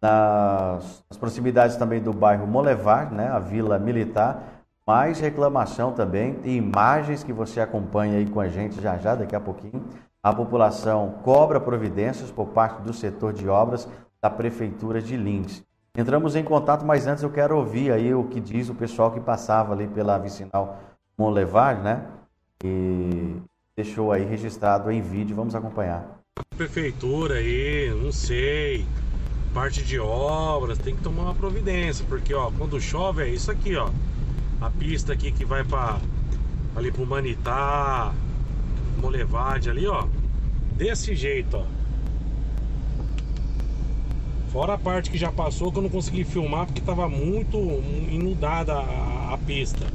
Nas, 0.00 1.04
nas 1.10 1.18
proximidades 1.18 1.76
também 1.76 2.00
do 2.00 2.12
bairro 2.12 2.46
Molevar, 2.46 3.12
né, 3.12 3.28
a 3.28 3.38
vila 3.38 3.78
militar, 3.78 4.64
mais 4.86 5.20
reclamação 5.20 5.92
também 5.92 6.38
e 6.44 6.56
imagens 6.56 7.22
que 7.22 7.32
você 7.32 7.60
acompanha 7.60 8.18
aí 8.18 8.26
com 8.26 8.40
a 8.40 8.48
gente 8.48 8.80
já 8.80 8.96
já, 8.96 9.14
daqui 9.14 9.36
a 9.36 9.40
pouquinho. 9.40 9.84
A 10.22 10.32
população 10.32 11.16
cobra 11.22 11.60
providências 11.60 12.30
por 12.30 12.48
parte 12.48 12.82
do 12.82 12.92
setor 12.92 13.32
de 13.32 13.48
obras 13.48 13.88
da 14.20 14.30
Prefeitura 14.30 15.00
de 15.00 15.16
Lins. 15.16 15.62
Entramos 15.96 16.36
em 16.36 16.44
contato, 16.44 16.84
mas 16.84 17.06
antes 17.06 17.22
eu 17.22 17.30
quero 17.30 17.56
ouvir 17.56 17.92
aí 17.92 18.14
o 18.14 18.24
que 18.24 18.40
diz 18.40 18.68
o 18.68 18.74
pessoal 18.74 19.10
que 19.10 19.20
passava 19.20 19.72
ali 19.72 19.86
pela 19.88 20.16
vicinal 20.18 20.78
Monlevar, 21.18 21.82
né? 21.82 22.06
E 22.62 23.36
deixou 23.76 24.12
aí 24.12 24.24
registrado 24.24 24.90
em 24.90 25.00
vídeo, 25.00 25.34
vamos 25.34 25.54
acompanhar. 25.54 26.17
Prefeitura 26.56 27.36
aí, 27.36 27.92
não 28.02 28.10
sei, 28.10 28.84
parte 29.54 29.82
de 29.82 29.98
obras, 29.98 30.78
tem 30.78 30.96
que 30.96 31.02
tomar 31.02 31.24
uma 31.24 31.34
providência, 31.34 32.04
porque 32.08 32.34
ó, 32.34 32.50
quando 32.50 32.80
chove 32.80 33.22
é 33.22 33.28
isso 33.28 33.50
aqui, 33.50 33.76
ó 33.76 33.90
a 34.60 34.70
pista 34.70 35.12
aqui 35.12 35.30
que 35.30 35.44
vai 35.44 35.62
para 35.64 36.00
ali 36.74 36.90
pro 36.90 37.06
Manitá, 37.06 38.12
Molevade 39.00 39.70
ali, 39.70 39.86
ó. 39.86 40.06
Desse 40.76 41.14
jeito, 41.14 41.56
ó. 41.56 41.64
Fora 44.50 44.74
a 44.74 44.78
parte 44.78 45.10
que 45.10 45.18
já 45.18 45.30
passou 45.30 45.70
que 45.70 45.78
eu 45.78 45.82
não 45.82 45.90
consegui 45.90 46.24
filmar 46.24 46.66
porque 46.66 46.80
tava 46.80 47.08
muito 47.08 47.56
inundada 48.10 48.74
a, 48.74 49.34
a 49.34 49.38
pista. 49.38 49.86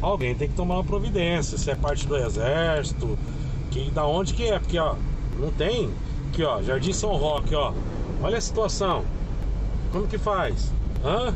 Alguém 0.00 0.34
tem 0.34 0.48
que 0.48 0.54
tomar 0.54 0.76
uma 0.76 0.84
providência, 0.84 1.56
se 1.56 1.70
é 1.70 1.76
parte 1.76 2.06
do 2.06 2.16
exército, 2.16 3.16
que 3.70 3.90
da 3.90 4.04
onde 4.04 4.34
que 4.34 4.48
é, 4.48 4.58
porque 4.58 4.78
ó, 4.78 4.96
não 5.38 5.50
tem. 5.50 5.90
Aqui 6.28 6.44
ó, 6.44 6.62
Jardim 6.62 6.92
São 6.92 7.16
Roque, 7.16 7.54
ó. 7.54 7.72
Olha 8.22 8.38
a 8.38 8.40
situação. 8.40 9.04
Como 9.90 10.06
que 10.06 10.18
faz? 10.18 10.72
Hã? 11.04 11.34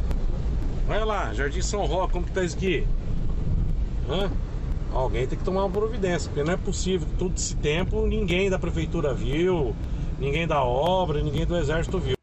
Olha 0.88 1.04
lá, 1.04 1.34
Jardim 1.34 1.60
São 1.60 1.84
Roque, 1.84 2.12
como 2.12 2.24
que 2.24 2.32
tá 2.32 2.42
isso 2.42 2.56
aqui? 2.56 2.86
Hã? 4.08 4.30
Alguém 4.92 5.26
tem 5.26 5.38
que 5.38 5.44
tomar 5.44 5.64
uma 5.64 5.70
providência, 5.70 6.30
porque 6.30 6.42
não 6.42 6.54
é 6.54 6.56
possível 6.56 7.06
que 7.06 7.16
todo 7.16 7.36
esse 7.36 7.54
tempo 7.56 8.06
ninguém 8.06 8.48
da 8.48 8.58
prefeitura 8.58 9.12
viu, 9.12 9.74
ninguém 10.18 10.46
da 10.46 10.62
obra, 10.62 11.20
ninguém 11.20 11.44
do 11.44 11.56
exército 11.56 11.98
viu. 11.98 12.16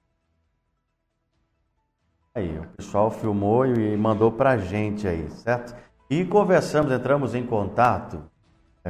Aí, 2.34 2.58
o 2.58 2.68
pessoal 2.76 3.12
filmou 3.12 3.66
e 3.68 3.96
mandou 3.96 4.32
pra 4.32 4.58
gente 4.58 5.08
aí, 5.08 5.30
certo? 5.30 5.76
E 6.10 6.26
conversamos, 6.26 6.92
entramos 6.92 7.36
em 7.36 7.46
contato 7.46 8.24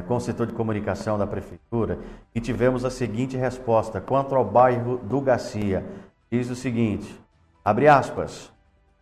com 0.02 0.16
o 0.16 0.20
setor 0.20 0.46
de 0.46 0.52
comunicação 0.52 1.16
da 1.16 1.26
prefeitura 1.26 1.98
e 2.34 2.40
tivemos 2.40 2.84
a 2.84 2.90
seguinte 2.90 3.36
resposta 3.36 4.00
quanto 4.00 4.34
ao 4.34 4.44
bairro 4.44 4.98
do 4.98 5.20
Garcia. 5.20 5.84
Diz 6.30 6.50
o 6.50 6.56
seguinte, 6.56 7.20
abre 7.64 7.86
aspas, 7.86 8.52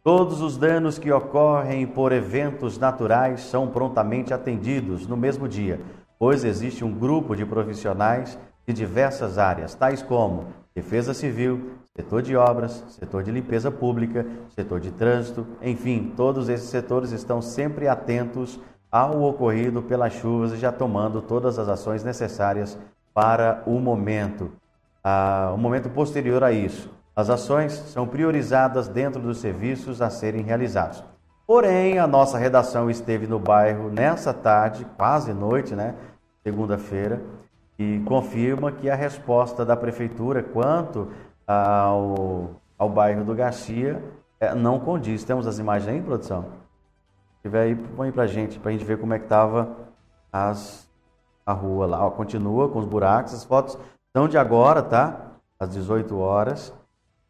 Todos 0.05 0.41
os 0.41 0.57
danos 0.57 0.99
que 0.99 1.13
ocorrem 1.13 1.87
por 1.87 2.11
eventos 2.11 2.77
naturais 2.77 3.43
são 3.43 3.69
prontamente 3.69 4.35
atendidos 4.35 5.07
no 5.07 5.17
mesmo 5.17 5.47
dia, 5.47 5.81
pois 6.19 6.43
existe 6.43 6.85
um 6.85 6.93
grupo 6.93 7.37
de 7.37 7.47
profissionais 7.47 8.37
de 8.67 8.73
diversas 8.73 9.39
áreas, 9.39 9.77
tais 9.77 10.03
como 10.03 10.47
defesa 10.75 11.15
civil, 11.15 11.75
setor 11.97 12.21
de 12.21 12.35
obras, 12.35 12.85
setor 12.89 13.23
de 13.23 13.31
limpeza 13.31 13.71
pública, 13.71 14.27
setor 14.57 14.81
de 14.81 14.91
trânsito, 14.91 15.47
enfim, 15.63 16.13
todos 16.17 16.49
esses 16.49 16.69
setores 16.69 17.13
estão 17.13 17.41
sempre 17.41 17.87
atentos 17.87 18.59
ao 18.93 19.23
ocorrido 19.23 19.81
pelas 19.81 20.13
chuvas 20.13 20.53
e 20.53 20.59
já 20.59 20.71
tomando 20.71 21.23
todas 21.23 21.59
as 21.59 21.67
ações 21.67 22.05
necessárias 22.05 22.79
para 23.15 23.63
o 23.67 23.81
momento, 23.81 24.53
o 25.55 25.57
momento 25.57 25.89
posterior 25.89 26.45
a 26.45 26.53
isso. 26.53 26.91
As 27.17 27.31
ações 27.31 27.73
são 27.73 28.07
priorizadas 28.07 28.89
dentro 28.89 29.21
dos 29.21 29.39
serviços 29.39 30.03
a 30.03 30.11
serem 30.11 30.43
realizados. 30.43 31.03
Porém, 31.47 31.99
a 31.99 32.07
nossa 32.07 32.39
redação 32.39 32.91
esteve 32.91 33.27
no 33.27 33.39
bairro 33.39 33.91
nessa 33.91 34.33
tarde, 34.33 34.87
quase 34.97 35.33
noite, 35.33 35.75
né? 35.75 35.95
Segunda-feira, 36.43 37.21
e 37.79 38.01
confirma 38.07 38.73
que 38.73 38.89
a 38.89 38.95
resposta 38.95 39.65
da 39.65 39.77
prefeitura 39.77 40.43
quanto 40.43 41.09
ao, 41.47 42.51
ao 42.79 42.89
bairro 42.89 43.25
do 43.25 43.35
Garcia 43.35 44.03
é, 44.41 44.55
não 44.55 44.79
condiz. 44.79 45.25
Temos 45.25 45.47
as 45.47 45.59
imagens 45.59 45.89
aí, 45.89 46.01
produção? 46.01 46.62
Tiver 47.43 47.63
aí, 47.63 47.75
põe 47.75 48.13
pra 48.13 48.27
gente, 48.27 48.59
pra 48.61 48.71
gente 48.71 48.85
ver 48.85 48.99
como 48.99 49.15
é 49.15 49.19
que 49.19 49.27
tava 49.27 49.77
as, 50.33 50.89
a 51.45 51.53
rua 51.53 51.87
lá. 51.87 52.07
Ó, 52.07 52.11
continua 52.11 52.69
com 52.69 52.79
os 52.79 52.85
buracos, 52.85 53.35
as 53.35 53.45
fotos 53.45 53.77
são 54.17 54.29
de 54.29 54.39
agora, 54.39 54.81
tá? 54.81 55.33
Às 55.59 55.71
18 55.71 56.17
horas. 56.17 56.73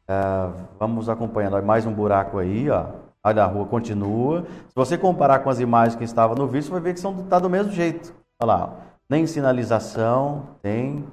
É, 0.07 0.51
vamos 0.79 1.09
acompanhando. 1.09 1.63
Mais 1.63 1.87
um 1.87 1.93
buraco 1.93 2.39
aí, 2.39 2.69
ó. 2.69 2.87
Olha, 3.25 3.45
a 3.45 3.47
rua 3.47 3.67
continua. 3.67 4.45
Se 4.69 4.75
você 4.75 4.99
comparar 4.99 5.39
com 5.39 5.49
as 5.49 5.61
imagens 5.61 5.97
que 5.97 6.05
estavam 6.05 6.37
no 6.37 6.47
vídeo, 6.47 6.65
você 6.65 6.73
vai 6.73 6.81
ver 6.81 6.95
que 6.95 7.01
são 7.01 7.17
tá 7.25 7.39
do 7.39 7.49
mesmo 7.49 7.73
jeito. 7.73 8.13
Olha 8.41 8.53
lá, 8.53 8.65
ó. 8.65 8.83
nem 9.09 9.27
sinalização 9.27 10.49
tem. 10.61 11.07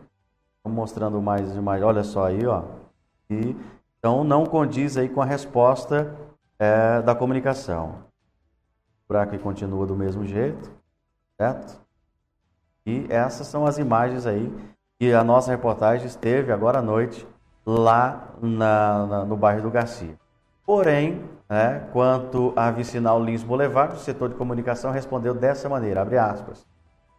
Estou 0.57 0.73
mostrando 0.73 1.21
mais 1.21 1.55
imagens. 1.55 1.85
Olha 1.85 2.03
só 2.03 2.25
aí, 2.25 2.45
ó. 2.45 2.63
E, 3.29 3.55
então 3.97 4.23
não 4.23 4.45
condiz 4.45 4.97
aí 4.97 5.07
com 5.07 5.21
a 5.21 5.25
resposta 5.25 6.13
é, 6.57 7.01
da 7.01 7.13
comunicação. 7.13 8.08
Buraco 9.09 9.33
aí 9.33 9.39
continua 9.39 9.87
do 9.87 9.95
mesmo 9.95 10.23
jeito, 10.23 10.69
certo? 11.35 11.81
E 12.85 13.07
essas 13.09 13.47
são 13.47 13.65
as 13.65 13.79
imagens 13.79 14.27
aí 14.27 14.53
que 14.99 15.11
a 15.11 15.23
nossa 15.23 15.49
reportagem 15.49 16.05
esteve 16.05 16.51
agora 16.51 16.77
à 16.77 16.81
noite 16.83 17.27
lá 17.65 18.35
na, 18.39 19.07
na, 19.07 19.25
no 19.25 19.35
bairro 19.35 19.63
do 19.63 19.71
Garcia. 19.71 20.15
Porém, 20.63 21.23
né, 21.49 21.87
quanto 21.91 22.53
à 22.55 22.69
vicinal 22.69 23.19
Lins 23.23 23.41
Boulevard, 23.41 23.95
o 23.95 23.99
setor 23.99 24.29
de 24.29 24.35
comunicação 24.35 24.91
respondeu 24.91 25.33
dessa 25.33 25.67
maneira, 25.67 26.03
abre 26.03 26.19
aspas. 26.19 26.67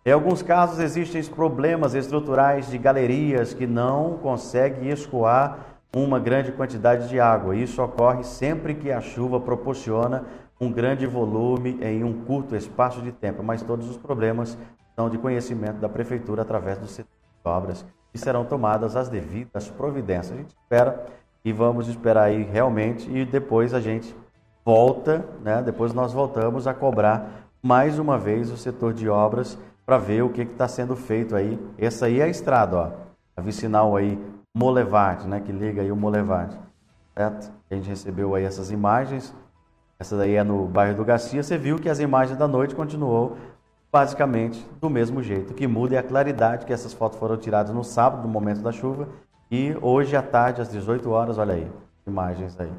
Em 0.06 0.12
alguns 0.12 0.42
casos 0.42 0.78
existem 0.78 1.20
problemas 1.24 1.94
estruturais 1.94 2.70
de 2.70 2.78
galerias 2.78 3.52
que 3.52 3.66
não 3.66 4.16
conseguem 4.18 4.90
escoar 4.90 5.58
uma 5.92 6.20
grande 6.20 6.52
quantidade 6.52 7.08
de 7.08 7.18
água. 7.18 7.56
Isso 7.56 7.82
ocorre 7.82 8.22
sempre 8.22 8.74
que 8.74 8.92
a 8.92 9.00
chuva 9.00 9.40
proporciona 9.40 10.24
um 10.60 10.70
grande 10.70 11.06
volume 11.06 11.78
em 11.80 12.04
um 12.04 12.24
curto 12.24 12.54
espaço 12.54 13.00
de 13.00 13.10
tempo, 13.10 13.42
mas 13.42 13.62
todos 13.62 13.88
os 13.88 13.96
problemas 13.96 14.58
são 14.94 15.08
de 15.08 15.16
conhecimento 15.16 15.78
da 15.78 15.88
prefeitura 15.88 16.42
através 16.42 16.76
do 16.76 16.86
setor 16.86 17.10
de 17.10 17.50
obras 17.50 17.86
e 18.12 18.18
serão 18.18 18.44
tomadas 18.44 18.96
as 18.96 19.08
devidas 19.08 19.68
providências. 19.70 20.32
A 20.32 20.40
gente 20.42 20.50
espera 20.50 21.06
e 21.44 21.52
vamos 21.52 21.88
esperar 21.88 22.24
aí 22.24 22.42
realmente 22.42 23.10
e 23.10 23.24
depois 23.24 23.72
a 23.72 23.80
gente 23.80 24.14
volta, 24.64 25.24
né? 25.42 25.62
Depois 25.62 25.94
nós 25.94 26.12
voltamos 26.12 26.66
a 26.66 26.74
cobrar 26.74 27.48
mais 27.62 27.98
uma 27.98 28.18
vez 28.18 28.50
o 28.50 28.56
setor 28.56 28.92
de 28.92 29.08
obras 29.08 29.58
para 29.86 29.96
ver 29.96 30.22
o 30.22 30.30
que 30.30 30.42
está 30.42 30.68
sendo 30.68 30.94
feito 30.94 31.34
aí. 31.34 31.58
Essa 31.78 32.06
aí 32.06 32.20
é 32.20 32.24
a 32.24 32.28
estrada, 32.28 32.76
ó. 32.76 32.90
A 33.36 33.40
vicinal 33.40 33.96
aí, 33.96 34.18
Molevade, 34.54 35.26
né? 35.26 35.40
Que 35.40 35.52
liga 35.52 35.80
aí 35.80 35.90
o 35.90 35.96
Molevade. 35.96 36.58
Certo? 37.16 37.50
A 37.70 37.74
gente 37.74 37.88
recebeu 37.88 38.34
aí 38.34 38.44
essas 38.44 38.70
imagens. 38.70 39.34
Essa 40.00 40.16
daí 40.16 40.34
é 40.34 40.42
no 40.42 40.64
bairro 40.64 40.96
do 40.96 41.04
Garcia. 41.04 41.42
Você 41.42 41.58
viu 41.58 41.78
que 41.78 41.90
as 41.90 42.00
imagens 42.00 42.38
da 42.38 42.48
noite 42.48 42.74
continuou 42.74 43.36
basicamente 43.92 44.66
do 44.80 44.88
mesmo 44.88 45.22
jeito. 45.22 45.50
O 45.50 45.54
que 45.54 45.66
muda 45.66 45.94
é 45.94 45.98
a 45.98 46.02
claridade, 46.02 46.64
que 46.64 46.72
essas 46.72 46.94
fotos 46.94 47.18
foram 47.18 47.36
tiradas 47.36 47.74
no 47.74 47.84
sábado, 47.84 48.22
no 48.22 48.28
momento 48.28 48.62
da 48.62 48.72
chuva, 48.72 49.08
e 49.50 49.76
hoje 49.82 50.16
à 50.16 50.22
tarde, 50.22 50.62
às 50.62 50.70
18 50.70 51.10
horas, 51.10 51.36
olha 51.36 51.54
aí, 51.54 51.70
imagens 52.06 52.58
aí, 52.58 52.72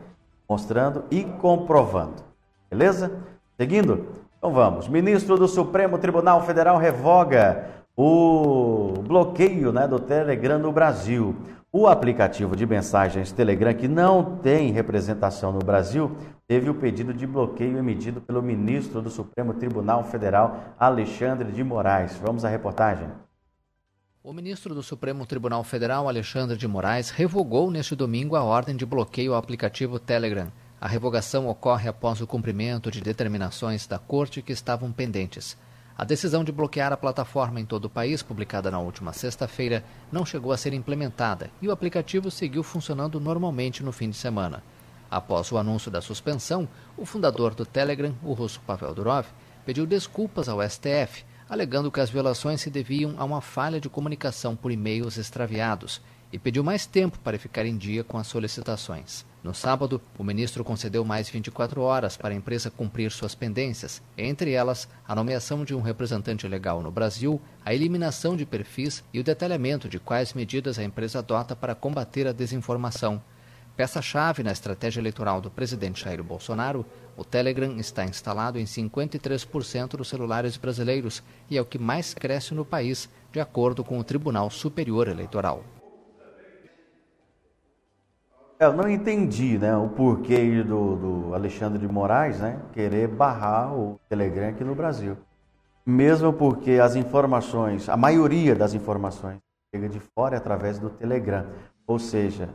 mostrando 0.49 1.03
e 1.11 1.23
comprovando. 1.23 2.23
Beleza? 2.71 3.11
Seguindo? 3.55 4.07
Então 4.39 4.51
vamos. 4.51 4.87
Ministro 4.87 5.37
do 5.37 5.47
Supremo 5.47 5.99
Tribunal 5.99 6.41
Federal 6.41 6.77
revoga 6.77 7.67
o 7.95 8.93
bloqueio 9.05 9.71
né, 9.71 9.87
do 9.87 9.99
Telegram 9.99 10.57
no 10.57 10.71
Brasil. 10.71 11.35
O 11.73 11.87
aplicativo 11.87 12.53
de 12.53 12.65
mensagens 12.65 13.31
Telegram, 13.31 13.73
que 13.73 13.87
não 13.87 14.35
tem 14.39 14.73
representação 14.73 15.53
no 15.53 15.59
Brasil, 15.59 16.11
teve 16.45 16.69
o 16.69 16.73
pedido 16.73 17.13
de 17.13 17.25
bloqueio 17.25 17.77
emitido 17.77 18.19
pelo 18.19 18.41
ministro 18.41 19.01
do 19.01 19.09
Supremo 19.09 19.53
Tribunal 19.53 20.03
Federal, 20.03 20.75
Alexandre 20.77 21.49
de 21.49 21.63
Moraes. 21.63 22.17
Vamos 22.17 22.43
à 22.43 22.49
reportagem. 22.49 23.07
O 24.21 24.33
ministro 24.33 24.75
do 24.75 24.83
Supremo 24.83 25.25
Tribunal 25.25 25.63
Federal, 25.63 26.09
Alexandre 26.09 26.57
de 26.57 26.67
Moraes, 26.67 27.09
revogou 27.09 27.71
neste 27.71 27.95
domingo 27.95 28.35
a 28.35 28.43
ordem 28.43 28.75
de 28.75 28.85
bloqueio 28.85 29.31
ao 29.31 29.39
aplicativo 29.39 29.97
Telegram. 29.97 30.51
A 30.79 30.89
revogação 30.89 31.47
ocorre 31.47 31.87
após 31.87 32.19
o 32.19 32.27
cumprimento 32.27 32.91
de 32.91 32.99
determinações 32.99 33.87
da 33.87 33.97
Corte 33.97 34.41
que 34.41 34.51
estavam 34.51 34.91
pendentes. 34.91 35.55
A 36.01 36.03
decisão 36.03 36.43
de 36.43 36.51
bloquear 36.51 36.91
a 36.91 36.97
plataforma 36.97 37.61
em 37.61 37.65
todo 37.65 37.85
o 37.85 37.89
país, 37.89 38.23
publicada 38.23 38.71
na 38.71 38.79
última 38.79 39.13
sexta-feira, 39.13 39.85
não 40.11 40.25
chegou 40.25 40.51
a 40.51 40.57
ser 40.57 40.73
implementada 40.73 41.51
e 41.61 41.67
o 41.67 41.71
aplicativo 41.71 42.31
seguiu 42.31 42.63
funcionando 42.63 43.19
normalmente 43.19 43.83
no 43.83 43.91
fim 43.91 44.09
de 44.09 44.17
semana. 44.17 44.63
Após 45.11 45.51
o 45.51 45.59
anúncio 45.59 45.91
da 45.91 46.01
suspensão, 46.01 46.67
o 46.97 47.05
fundador 47.05 47.53
do 47.53 47.67
Telegram, 47.67 48.15
o 48.23 48.33
russo 48.33 48.59
Pavel 48.61 48.95
Durov, 48.95 49.27
pediu 49.63 49.85
desculpas 49.85 50.49
ao 50.49 50.67
STF, 50.67 51.23
alegando 51.47 51.91
que 51.91 51.99
as 51.99 52.09
violações 52.09 52.61
se 52.61 52.71
deviam 52.71 53.13
a 53.19 53.23
uma 53.23 53.39
falha 53.39 53.79
de 53.79 53.87
comunicação 53.87 54.55
por 54.55 54.71
e-mails 54.71 55.17
extraviados 55.17 56.01
e 56.33 56.39
pediu 56.39 56.63
mais 56.63 56.87
tempo 56.87 57.19
para 57.19 57.37
ficar 57.37 57.63
em 57.63 57.77
dia 57.77 58.03
com 58.03 58.17
as 58.17 58.25
solicitações. 58.25 59.23
No 59.43 59.55
sábado, 59.55 59.99
o 60.19 60.23
ministro 60.23 60.63
concedeu 60.63 61.03
mais 61.03 61.27
24 61.27 61.81
horas 61.81 62.15
para 62.15 62.31
a 62.31 62.37
empresa 62.37 62.69
cumprir 62.69 63.11
suas 63.11 63.33
pendências, 63.33 63.99
entre 64.15 64.51
elas 64.51 64.87
a 65.07 65.15
nomeação 65.15 65.65
de 65.65 65.73
um 65.73 65.81
representante 65.81 66.47
legal 66.47 66.79
no 66.81 66.91
Brasil, 66.91 67.41
a 67.65 67.73
eliminação 67.73 68.37
de 68.37 68.45
perfis 68.45 69.03
e 69.11 69.19
o 69.19 69.23
detalhamento 69.23 69.89
de 69.89 69.99
quais 69.99 70.35
medidas 70.35 70.77
a 70.77 70.83
empresa 70.83 71.19
adota 71.19 71.55
para 71.55 71.73
combater 71.73 72.27
a 72.27 72.31
desinformação. 72.31 73.19
Peça-chave 73.75 74.43
na 74.43 74.51
estratégia 74.51 74.99
eleitoral 74.99 75.41
do 75.41 75.49
presidente 75.49 76.03
Jair 76.03 76.23
Bolsonaro, 76.23 76.85
o 77.17 77.23
Telegram 77.23 77.77
está 77.77 78.05
instalado 78.05 78.59
em 78.59 78.65
53% 78.65 79.97
dos 79.97 80.07
celulares 80.07 80.55
brasileiros 80.55 81.23
e 81.49 81.57
é 81.57 81.61
o 81.61 81.65
que 81.65 81.79
mais 81.79 82.13
cresce 82.13 82.53
no 82.53 82.63
país, 82.63 83.09
de 83.31 83.39
acordo 83.39 83.83
com 83.83 83.97
o 83.97 84.03
Tribunal 84.03 84.51
Superior 84.51 85.07
Eleitoral. 85.07 85.80
É, 88.61 88.65
eu 88.65 88.73
não 88.73 88.87
entendi 88.87 89.57
né, 89.57 89.75
o 89.75 89.87
porquê 89.87 90.61
do, 90.61 90.95
do 90.95 91.33
Alexandre 91.33 91.79
de 91.79 91.87
Moraes 91.91 92.39
né, 92.39 92.59
querer 92.73 93.07
barrar 93.07 93.73
o 93.73 93.99
Telegram 94.07 94.49
aqui 94.49 94.63
no 94.63 94.75
Brasil. 94.75 95.17
Mesmo 95.83 96.31
porque 96.31 96.73
as 96.73 96.95
informações, 96.95 97.89
a 97.89 97.97
maioria 97.97 98.53
das 98.53 98.75
informações 98.75 99.39
chega 99.73 99.89
de 99.89 99.99
fora 99.99 100.37
através 100.37 100.77
do 100.77 100.91
Telegram. 100.91 101.47
Ou 101.87 101.97
seja, 101.97 102.49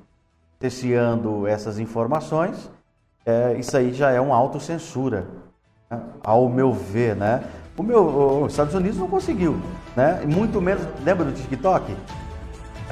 teciando 0.61 1.45
essas 1.45 1.77
informações, 1.81 2.71
é, 3.25 3.57
isso 3.59 3.77
aí 3.77 3.93
já 3.93 4.13
é 4.13 4.21
uma 4.21 4.37
autocensura, 4.37 5.27
né, 5.91 6.01
ao 6.23 6.49
meu 6.49 6.73
ver. 6.73 7.17
Né? 7.17 7.43
O 7.77 7.83
meu, 7.83 8.45
os 8.45 8.53
Estados 8.53 8.77
Unidos 8.77 8.97
não 8.97 9.09
conseguiu, 9.09 9.61
né? 9.97 10.23
muito 10.25 10.61
menos, 10.61 10.87
lembra 11.05 11.25
do 11.25 11.33
TikTok? 11.33 11.97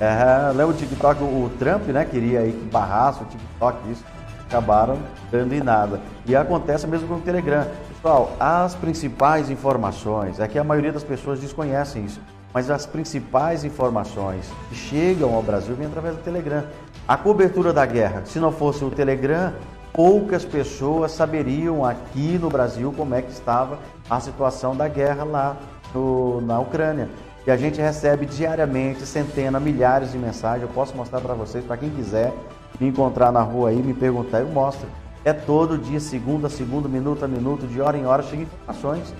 É, 0.00 0.48
lembra 0.48 0.68
o 0.68 0.74
TikTok, 0.74 1.22
o 1.22 1.50
Trump, 1.58 1.82
né, 1.88 2.04
queria 2.04 2.40
aí 2.40 2.52
que 2.52 2.68
barrasse 2.68 3.22
o 3.22 3.26
TikTok, 3.26 3.90
isso, 3.90 4.04
acabaram 4.48 4.98
dando 5.30 5.52
em 5.52 5.60
nada. 5.60 6.00
E 6.26 6.34
acontece 6.34 6.86
mesmo 6.86 7.06
com 7.06 7.14
o 7.14 7.20
Telegram. 7.20 7.66
Pessoal, 7.88 8.32
as 8.38 8.74
principais 8.74 9.50
informações, 9.50 10.40
é 10.40 10.48
que 10.48 10.58
a 10.58 10.64
maioria 10.64 10.92
das 10.92 11.04
pessoas 11.04 11.40
desconhecem 11.40 12.04
isso, 12.04 12.20
mas 12.52 12.70
as 12.70 12.86
principais 12.86 13.64
informações 13.64 14.50
que 14.68 14.74
chegam 14.74 15.34
ao 15.34 15.42
Brasil 15.42 15.74
vêm 15.74 15.86
através 15.86 16.16
do 16.16 16.22
Telegram. 16.22 16.64
A 17.06 17.16
cobertura 17.16 17.72
da 17.72 17.86
guerra, 17.86 18.22
se 18.24 18.38
não 18.38 18.50
fosse 18.50 18.84
o 18.84 18.90
Telegram, 18.90 19.52
poucas 19.92 20.44
pessoas 20.44 21.12
saberiam 21.12 21.84
aqui 21.84 22.38
no 22.40 22.48
Brasil 22.48 22.92
como 22.96 23.14
é 23.14 23.22
que 23.22 23.30
estava 23.30 23.78
a 24.10 24.18
situação 24.18 24.76
da 24.76 24.88
guerra 24.88 25.24
lá 25.24 25.56
no, 25.94 26.40
na 26.40 26.58
Ucrânia. 26.58 27.08
E 27.46 27.50
a 27.50 27.56
gente 27.56 27.80
recebe 27.80 28.24
diariamente 28.24 29.04
centenas, 29.04 29.62
milhares 29.62 30.12
de 30.12 30.18
mensagens. 30.18 30.62
Eu 30.62 30.74
posso 30.74 30.96
mostrar 30.96 31.20
para 31.20 31.34
vocês, 31.34 31.64
para 31.64 31.76
quem 31.76 31.90
quiser 31.90 32.32
me 32.80 32.88
encontrar 32.88 33.30
na 33.30 33.42
rua 33.42 33.68
aí, 33.68 33.82
me 33.82 33.92
perguntar, 33.92 34.40
eu 34.40 34.48
mostro. 34.48 34.88
É 35.24 35.32
todo 35.32 35.78
dia, 35.78 36.00
segunda 36.00 36.46
a 36.46 36.50
segunda, 36.50 36.88
minuto 36.88 37.24
a 37.24 37.28
minuto, 37.28 37.66
de 37.66 37.80
hora 37.80 37.96
em 37.96 38.06
hora, 38.06 38.22
chega 38.22 38.42
informações. 38.42 39.14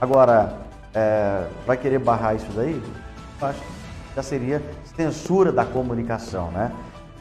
Agora, 0.00 0.58
é, 0.94 1.46
vai 1.66 1.76
querer 1.76 1.98
barrar 1.98 2.34
isso 2.34 2.50
daí? 2.54 2.80
Eu 3.40 3.48
acho 3.48 3.60
que 3.60 3.66
já 4.14 4.22
seria 4.22 4.62
censura 4.96 5.52
da 5.52 5.64
comunicação, 5.64 6.50
né? 6.50 6.72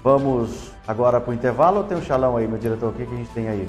Vamos 0.03 0.71
agora 0.87 1.19
para 1.19 1.31
o 1.31 1.33
intervalo 1.33 1.77
ou 1.77 1.83
tem 1.83 1.97
um 1.97 2.01
xalão 2.01 2.37
aí, 2.37 2.47
meu 2.47 2.59
diretor? 2.59 2.89
O 2.89 2.93
que, 2.93 3.05
que 3.05 3.13
a 3.13 3.17
gente 3.17 3.31
tem 3.31 3.47
aí? 3.47 3.67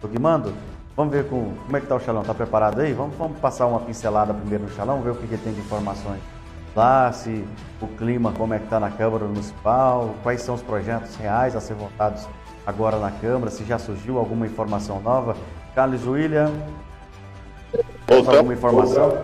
Tô 0.00 0.06
guimando? 0.06 0.52
Vamos 1.00 1.14
ver 1.14 1.24
com, 1.30 1.54
como 1.64 1.76
é 1.78 1.80
que 1.80 1.86
está 1.86 1.96
o 1.96 2.00
Xalão. 2.00 2.20
Está 2.20 2.34
preparado 2.34 2.78
aí? 2.78 2.92
Vamos, 2.92 3.16
vamos 3.16 3.38
passar 3.38 3.64
uma 3.64 3.80
pincelada 3.80 4.34
primeiro 4.34 4.64
no 4.64 4.70
Xalão, 4.70 5.00
ver 5.00 5.12
o 5.12 5.14
que, 5.14 5.26
que 5.26 5.38
tem 5.38 5.54
de 5.54 5.60
informações 5.60 6.20
lá, 6.76 7.10
se 7.10 7.42
o 7.80 7.86
clima, 7.86 8.32
como 8.32 8.52
é 8.52 8.58
que 8.58 8.64
está 8.64 8.78
na 8.78 8.90
Câmara 8.90 9.24
Municipal, 9.24 10.14
quais 10.22 10.42
são 10.42 10.54
os 10.54 10.60
projetos 10.60 11.16
reais 11.16 11.56
a 11.56 11.60
ser 11.60 11.72
votados 11.72 12.28
agora 12.66 12.98
na 12.98 13.10
Câmara, 13.10 13.50
se 13.50 13.64
já 13.64 13.78
surgiu 13.78 14.18
alguma 14.18 14.44
informação 14.44 15.00
nova. 15.00 15.34
Carlos 15.74 16.06
William, 16.06 16.52
temos 18.06 18.28
alguma 18.28 18.52
informação? 18.52 19.22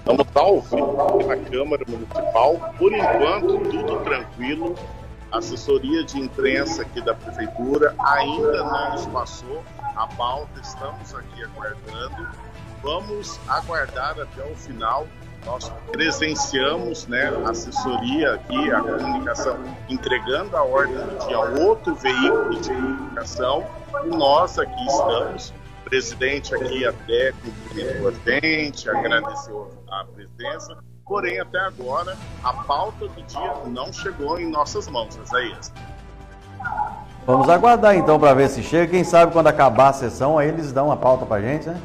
Estamos 0.00 0.26
ao 0.34 0.60
vivo 0.60 1.24
na 1.24 1.36
Câmara 1.36 1.84
Municipal. 1.86 2.74
Por 2.76 2.92
enquanto, 2.92 3.58
tudo 3.70 4.00
tranquilo. 4.00 4.74
A 5.30 5.38
assessoria 5.38 6.02
de 6.02 6.18
imprensa 6.18 6.82
aqui 6.82 7.00
da 7.00 7.14
Prefeitura 7.14 7.94
ainda 8.00 8.64
não 8.64 8.90
nos 8.90 9.06
passou 9.06 9.62
a 9.96 10.06
pauta, 10.06 10.60
estamos 10.60 11.14
aqui 11.14 11.44
aguardando. 11.44 12.28
Vamos 12.82 13.38
aguardar 13.48 14.18
até 14.18 14.44
o 14.44 14.56
final. 14.56 15.06
Nós 15.44 15.72
presenciamos 15.90 17.06
né, 17.08 17.32
a 17.44 17.50
assessoria 17.50 18.34
aqui, 18.34 18.70
a 18.70 18.80
comunicação, 18.80 19.58
entregando 19.88 20.56
a 20.56 20.62
ordem 20.62 20.94
do 20.94 21.26
dia 21.26 21.36
a 21.36 21.40
outro 21.64 21.94
veículo 21.94 22.60
de 22.60 22.68
comunicação. 22.68 23.66
E 24.04 24.08
nós 24.08 24.58
aqui 24.58 24.86
estamos. 24.86 25.52
Presidente 25.84 26.54
aqui 26.54 26.86
até 26.86 27.32
cumprimentou 27.32 28.08
a 28.08 28.40
gente, 28.40 28.88
agradeceu 28.88 29.84
a 29.90 30.04
presença. 30.04 30.78
Porém, 31.04 31.40
até 31.40 31.58
agora, 31.58 32.16
a 32.42 32.52
pauta 32.64 33.08
do 33.08 33.22
dia 33.22 33.54
não 33.66 33.92
chegou 33.92 34.40
em 34.40 34.48
nossas 34.48 34.88
mãos, 34.88 35.14
Isaías. 35.16 35.72
Vamos 37.26 37.48
aguardar 37.48 37.94
então 37.96 38.18
para 38.18 38.34
ver 38.34 38.48
se 38.48 38.62
chega. 38.62 38.90
Quem 38.90 39.04
sabe 39.04 39.32
quando 39.32 39.46
acabar 39.46 39.88
a 39.88 39.92
sessão, 39.92 40.38
aí 40.38 40.48
eles 40.48 40.72
dão 40.72 40.90
a 40.90 40.96
pauta 40.96 41.24
para 41.24 41.40
gente, 41.40 41.68
né? 41.68 41.80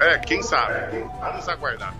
É, 0.00 0.18
quem 0.18 0.42
sabe. 0.42 1.04
Vamos 1.20 1.48
aguardar. 1.48 1.94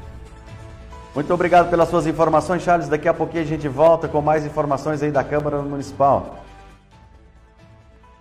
Muito 1.14 1.34
obrigado 1.34 1.68
pelas 1.68 1.88
suas 1.88 2.06
informações, 2.06 2.62
Charles. 2.62 2.88
Daqui 2.88 3.08
a 3.08 3.14
pouquinho 3.14 3.42
a 3.42 3.46
gente 3.46 3.66
volta 3.66 4.06
com 4.06 4.20
mais 4.20 4.46
informações 4.46 5.02
aí 5.02 5.10
da 5.10 5.24
Câmara 5.24 5.60
Municipal. 5.62 6.36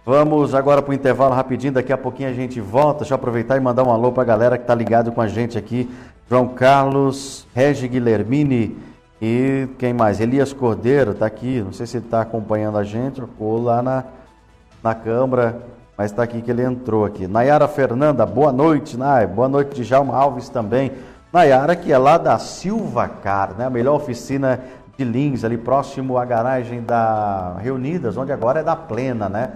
Vamos 0.03 0.55
agora 0.55 0.81
para 0.81 0.91
o 0.91 0.93
intervalo 0.93 1.33
rapidinho, 1.33 1.73
daqui 1.73 1.91
a 1.91 1.97
pouquinho 1.97 2.29
a 2.29 2.33
gente 2.33 2.61
volta. 2.61 2.99
Deixa 2.99 3.13
eu 3.13 3.17
aproveitar 3.17 3.57
e 3.57 3.59
mandar 3.59 3.83
um 3.83 3.91
alô 3.91 4.11
para 4.11 4.23
a 4.23 4.25
galera 4.25 4.57
que 4.57 4.63
está 4.63 4.73
ligado 4.73 5.11
com 5.11 5.21
a 5.21 5.27
gente 5.27 5.57
aqui. 5.57 5.93
João 6.29 6.47
Carlos, 6.47 7.45
Regi 7.53 7.87
Guilhermini 7.87 8.77
e 9.21 9.67
quem 9.79 9.93
mais? 9.93 10.19
Elias 10.19 10.53
Cordeiro 10.53 11.11
está 11.11 11.25
aqui, 11.25 11.61
não 11.61 11.73
sei 11.73 11.87
se 11.87 11.97
ele 11.97 12.05
está 12.05 12.21
acompanhando 12.21 12.77
a 12.77 12.83
gente 12.83 13.21
ou 13.39 13.61
lá 13.61 13.81
na, 13.81 14.03
na 14.83 14.93
Câmara, 14.93 15.61
mas 15.97 16.11
está 16.11 16.21
aqui 16.21 16.41
que 16.41 16.51
ele 16.51 16.61
entrou 16.61 17.03
aqui. 17.03 17.27
Nayara 17.27 17.67
Fernanda, 17.67 18.25
boa 18.25 18.51
noite, 18.51 18.95
Nay. 18.95 19.25
Boa 19.25 19.49
noite, 19.49 19.81
Djalma 19.83 20.15
Alves 20.15 20.49
também. 20.49 20.91
Nayara, 21.33 21.75
que 21.75 21.91
é 21.91 21.97
lá 21.97 22.19
da 22.19 22.37
Silva 22.37 23.07
Car, 23.07 23.55
né? 23.57 23.65
a 23.65 23.69
melhor 23.69 23.95
oficina 23.95 24.59
de 24.95 25.03
Lins, 25.03 25.43
ali 25.43 25.57
próximo 25.57 26.17
à 26.17 26.23
garagem 26.23 26.81
da 26.81 27.57
Reunidas, 27.59 28.17
onde 28.17 28.31
agora 28.31 28.59
é 28.59 28.63
da 28.63 28.75
Plena, 28.75 29.27
né? 29.27 29.51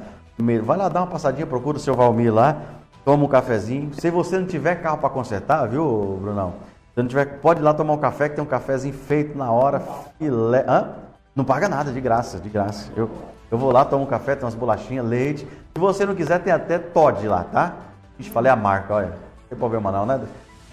Vai 0.64 0.78
lá 0.78 0.90
dar 0.90 1.02
uma 1.02 1.08
passadinha, 1.08 1.46
procura 1.46 1.78
o 1.78 1.80
seu 1.80 1.96
Valmir 1.96 2.34
lá, 2.34 2.58
toma 3.06 3.26
um 3.26 3.28
cafezinho. 3.28 3.92
Se 3.94 4.10
você 4.10 4.40
não 4.40 4.48
tiver 4.48 4.76
carro 4.76 4.98
para 4.98 5.10
consertar, 5.10 5.68
viu, 5.68 6.20
Brunão? 6.22 6.54
Se 7.02 7.04
não 7.04 7.10
tiver, 7.10 7.26
pode 7.40 7.60
ir 7.60 7.64
lá 7.64 7.74
tomar 7.74 7.94
um 7.94 7.98
café, 7.98 8.30
que 8.30 8.36
tem 8.36 8.44
um 8.44 8.48
cafezinho 8.48 8.94
feito 8.94 9.36
na 9.36 9.52
hora, 9.52 9.82
filé. 10.20 10.64
Hã? 10.68 10.90
Não 11.36 11.44
paga 11.44 11.68
nada, 11.68 11.92
de 11.92 12.00
graça, 12.00 12.38
de 12.38 12.48
graça. 12.48 12.92
Eu, 12.96 13.10
eu 13.50 13.58
vou 13.58 13.72
lá, 13.72 13.84
tomo 13.84 14.04
um 14.04 14.08
café, 14.08 14.36
tem 14.36 14.44
umas 14.44 14.54
bolachinhas, 14.54 15.04
leite. 15.04 15.48
Se 15.74 15.80
você 15.80 16.06
não 16.06 16.14
quiser, 16.14 16.40
tem 16.44 16.54
até 16.54 16.78
Todd 16.78 17.28
lá, 17.28 17.44
tá? 17.46 17.74
Ixi, 18.20 18.30
falei 18.30 18.52
a 18.52 18.56
marca, 18.56 18.94
olha. 18.94 19.08
Não 19.08 19.16
tem 19.50 19.58
problema 19.58 19.92
não, 19.92 20.06
né? 20.06 20.22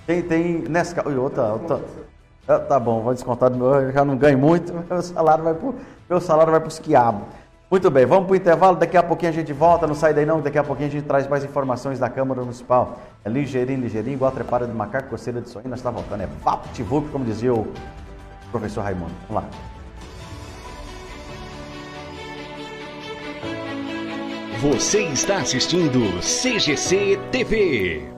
Tem, 0.07 0.21
tem 0.21 0.65
Nescau. 0.69 1.11
Outra, 1.19 1.45
outra. 1.45 1.81
Ah, 2.47 2.59
tá 2.59 2.79
bom, 2.79 3.01
vou 3.01 3.15
descontar 3.15 3.49
do 3.49 3.57
meu, 3.57 3.75
eu 3.81 3.93
já 3.93 4.05
não 4.05 4.17
ganho 4.17 4.39
muito, 4.39 4.73
meu 4.89 5.03
salário 5.03 5.45
vai 5.45 5.55
pro, 5.55 5.75
meu 6.11 6.21
salário 6.21 6.51
vai 6.51 6.61
pros 6.61 6.79
quiabos. 6.79 7.23
Muito 7.71 7.91
bem, 7.91 8.07
vamos 8.07 8.25
para 8.25 8.33
o 8.33 8.37
intervalo. 8.37 8.77
Daqui 8.77 8.97
a 8.97 9.03
pouquinho 9.03 9.31
a 9.31 9.35
gente 9.35 9.53
volta. 9.53 9.87
Não 9.87 9.95
sai 9.95 10.15
daí 10.15 10.25
não. 10.25 10.41
Daqui 10.41 10.57
a 10.57 10.65
pouquinho 10.65 10.89
a 10.89 10.93
gente 10.93 11.05
traz 11.05 11.29
mais 11.29 11.45
informações 11.45 11.99
da 11.99 12.09
Câmara 12.09 12.41
Municipal. 12.41 12.99
É 13.23 13.29
ligeirinho, 13.29 13.81
ligeirinho, 13.81 14.15
igual 14.15 14.31
a 14.31 14.35
trepada 14.35 14.67
de 14.67 14.73
macaco, 14.73 15.11
coceira 15.11 15.41
de 15.41 15.51
sonho. 15.51 15.69
Nós 15.69 15.79
está 15.79 15.91
voltando. 15.91 16.23
É 16.23 16.29
vapo 16.43 16.67
tivup, 16.73 17.11
como 17.11 17.27
dizia 17.27 17.53
o 17.53 17.71
professor 18.51 18.83
Raimundo. 18.83 19.13
Vamos 19.29 19.45
lá. 19.45 19.51
Você 24.63 25.03
está 25.03 25.37
assistindo 25.37 26.01
CGC 26.21 27.19
TV. 27.31 28.18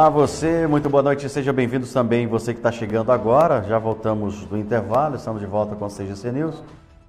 Olá 0.00 0.08
você, 0.08 0.66
muito 0.66 0.88
boa 0.88 1.02
noite, 1.02 1.28
seja 1.28 1.52
bem-vindo 1.52 1.86
também 1.86 2.26
você 2.26 2.54
que 2.54 2.58
está 2.58 2.72
chegando 2.72 3.12
agora. 3.12 3.62
Já 3.64 3.78
voltamos 3.78 4.46
do 4.46 4.56
intervalo, 4.56 5.14
estamos 5.16 5.42
de 5.42 5.46
volta 5.46 5.76
com 5.76 5.84
a 5.84 5.90
CGC 5.90 6.32
News. 6.32 6.64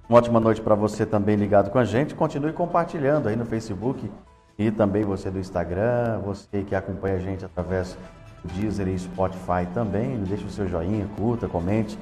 Uma 0.06 0.18
ótima 0.18 0.38
noite 0.38 0.60
para 0.60 0.74
você 0.74 1.06
também 1.06 1.34
ligado 1.34 1.70
com 1.70 1.78
a 1.78 1.86
gente. 1.86 2.14
Continue 2.14 2.52
compartilhando 2.52 3.30
aí 3.30 3.34
no 3.34 3.46
Facebook 3.46 4.10
e 4.58 4.70
também 4.70 5.04
você 5.04 5.30
do 5.30 5.38
Instagram, 5.38 6.18
você 6.22 6.64
que 6.64 6.74
acompanha 6.74 7.16
a 7.16 7.18
gente 7.18 7.42
através 7.46 7.96
do 8.44 8.52
Deezer 8.52 8.86
e 8.86 8.98
Spotify 8.98 9.66
também. 9.72 10.22
Deixe 10.24 10.44
o 10.44 10.50
seu 10.50 10.68
joinha, 10.68 11.08
curta, 11.16 11.48
comente, 11.48 11.98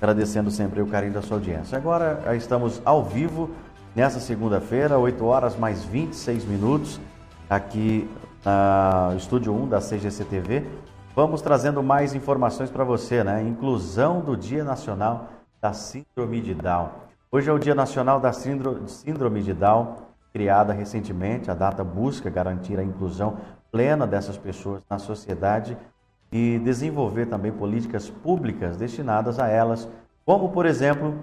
agradecendo 0.00 0.50
sempre 0.50 0.82
o 0.82 0.88
carinho 0.88 1.12
da 1.12 1.22
sua 1.22 1.36
audiência. 1.36 1.78
Agora 1.78 2.34
estamos 2.34 2.82
ao 2.84 3.04
vivo 3.04 3.48
nessa 3.94 4.18
segunda-feira, 4.18 4.98
8 4.98 5.24
horas 5.24 5.56
mais 5.56 5.84
26 5.84 6.44
minutos, 6.46 7.00
aqui 7.48 8.10
no 8.44 9.16
Estúdio 9.16 9.54
1 9.54 9.68
da 9.68 9.78
CGC 9.78 10.24
TV. 10.24 10.66
Vamos 11.14 11.42
trazendo 11.42 11.82
mais 11.82 12.14
informações 12.14 12.70
para 12.70 12.84
você, 12.84 13.22
né? 13.22 13.42
Inclusão 13.42 14.20
do 14.20 14.36
Dia 14.36 14.64
Nacional 14.64 15.28
da 15.60 15.72
Síndrome 15.72 16.40
de 16.40 16.54
Down. 16.54 16.90
Hoje 17.30 17.48
é 17.48 17.52
o 17.52 17.58
Dia 17.58 17.74
Nacional 17.74 18.18
da 18.18 18.32
Síndrome 18.32 19.42
de 19.42 19.52
Down, 19.52 19.96
criada 20.32 20.72
recentemente. 20.72 21.50
A 21.50 21.54
data 21.54 21.84
busca 21.84 22.28
garantir 22.30 22.78
a 22.78 22.82
inclusão 22.82 23.36
plena 23.70 24.06
dessas 24.06 24.36
pessoas 24.36 24.82
na 24.90 24.98
sociedade 24.98 25.76
e 26.32 26.58
desenvolver 26.58 27.26
também 27.26 27.52
políticas 27.52 28.10
públicas 28.10 28.76
destinadas 28.76 29.38
a 29.38 29.48
elas, 29.48 29.88
como, 30.24 30.48
por 30.48 30.66
exemplo, 30.66 31.14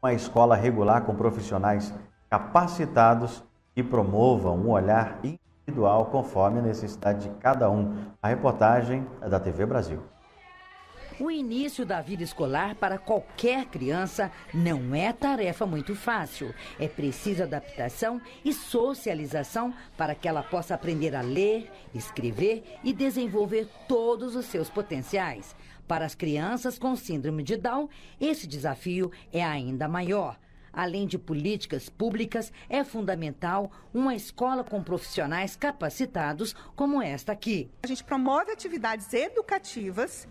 uma 0.00 0.12
escola 0.12 0.56
regular 0.56 1.02
com 1.02 1.14
profissionais 1.14 1.92
capacitados 2.30 3.44
que 3.74 3.82
promovam 3.82 4.56
um 4.56 4.70
olhar 4.70 5.18
individual 5.66 6.06
conforme 6.06 6.58
a 6.58 6.62
necessidade 6.62 7.28
de 7.28 7.34
cada 7.36 7.70
um. 7.70 8.06
A 8.22 8.28
reportagem 8.28 9.06
é 9.20 9.28
da 9.28 9.40
TV 9.40 9.66
Brasil. 9.66 10.02
O 11.20 11.30
início 11.30 11.84
da 11.84 12.00
vida 12.00 12.22
escolar 12.22 12.74
para 12.74 12.98
qualquer 12.98 13.66
criança 13.66 14.32
não 14.52 14.94
é 14.94 15.12
tarefa 15.12 15.64
muito 15.66 15.94
fácil. 15.94 16.52
É 16.80 16.88
preciso 16.88 17.42
adaptação 17.42 18.20
e 18.44 18.52
socialização 18.52 19.72
para 19.96 20.14
que 20.14 20.26
ela 20.26 20.42
possa 20.42 20.74
aprender 20.74 21.14
a 21.14 21.20
ler, 21.20 21.70
escrever 21.94 22.64
e 22.82 22.92
desenvolver 22.92 23.68
todos 23.86 24.34
os 24.34 24.46
seus 24.46 24.70
potenciais. 24.70 25.54
Para 25.86 26.06
as 26.06 26.14
crianças 26.14 26.78
com 26.78 26.96
síndrome 26.96 27.42
de 27.42 27.56
Down, 27.56 27.88
esse 28.20 28.46
desafio 28.46 29.12
é 29.32 29.44
ainda 29.44 29.86
maior. 29.86 30.38
Além 30.72 31.06
de 31.06 31.18
políticas 31.18 31.88
públicas, 31.88 32.52
é 32.68 32.82
fundamental 32.82 33.70
uma 33.92 34.14
escola 34.14 34.64
com 34.64 34.82
profissionais 34.82 35.54
capacitados 35.54 36.54
como 36.74 37.02
esta 37.02 37.32
aqui. 37.32 37.70
A 37.82 37.86
gente 37.86 38.02
promove 38.02 38.50
atividades 38.50 39.12
educativas 39.12 40.26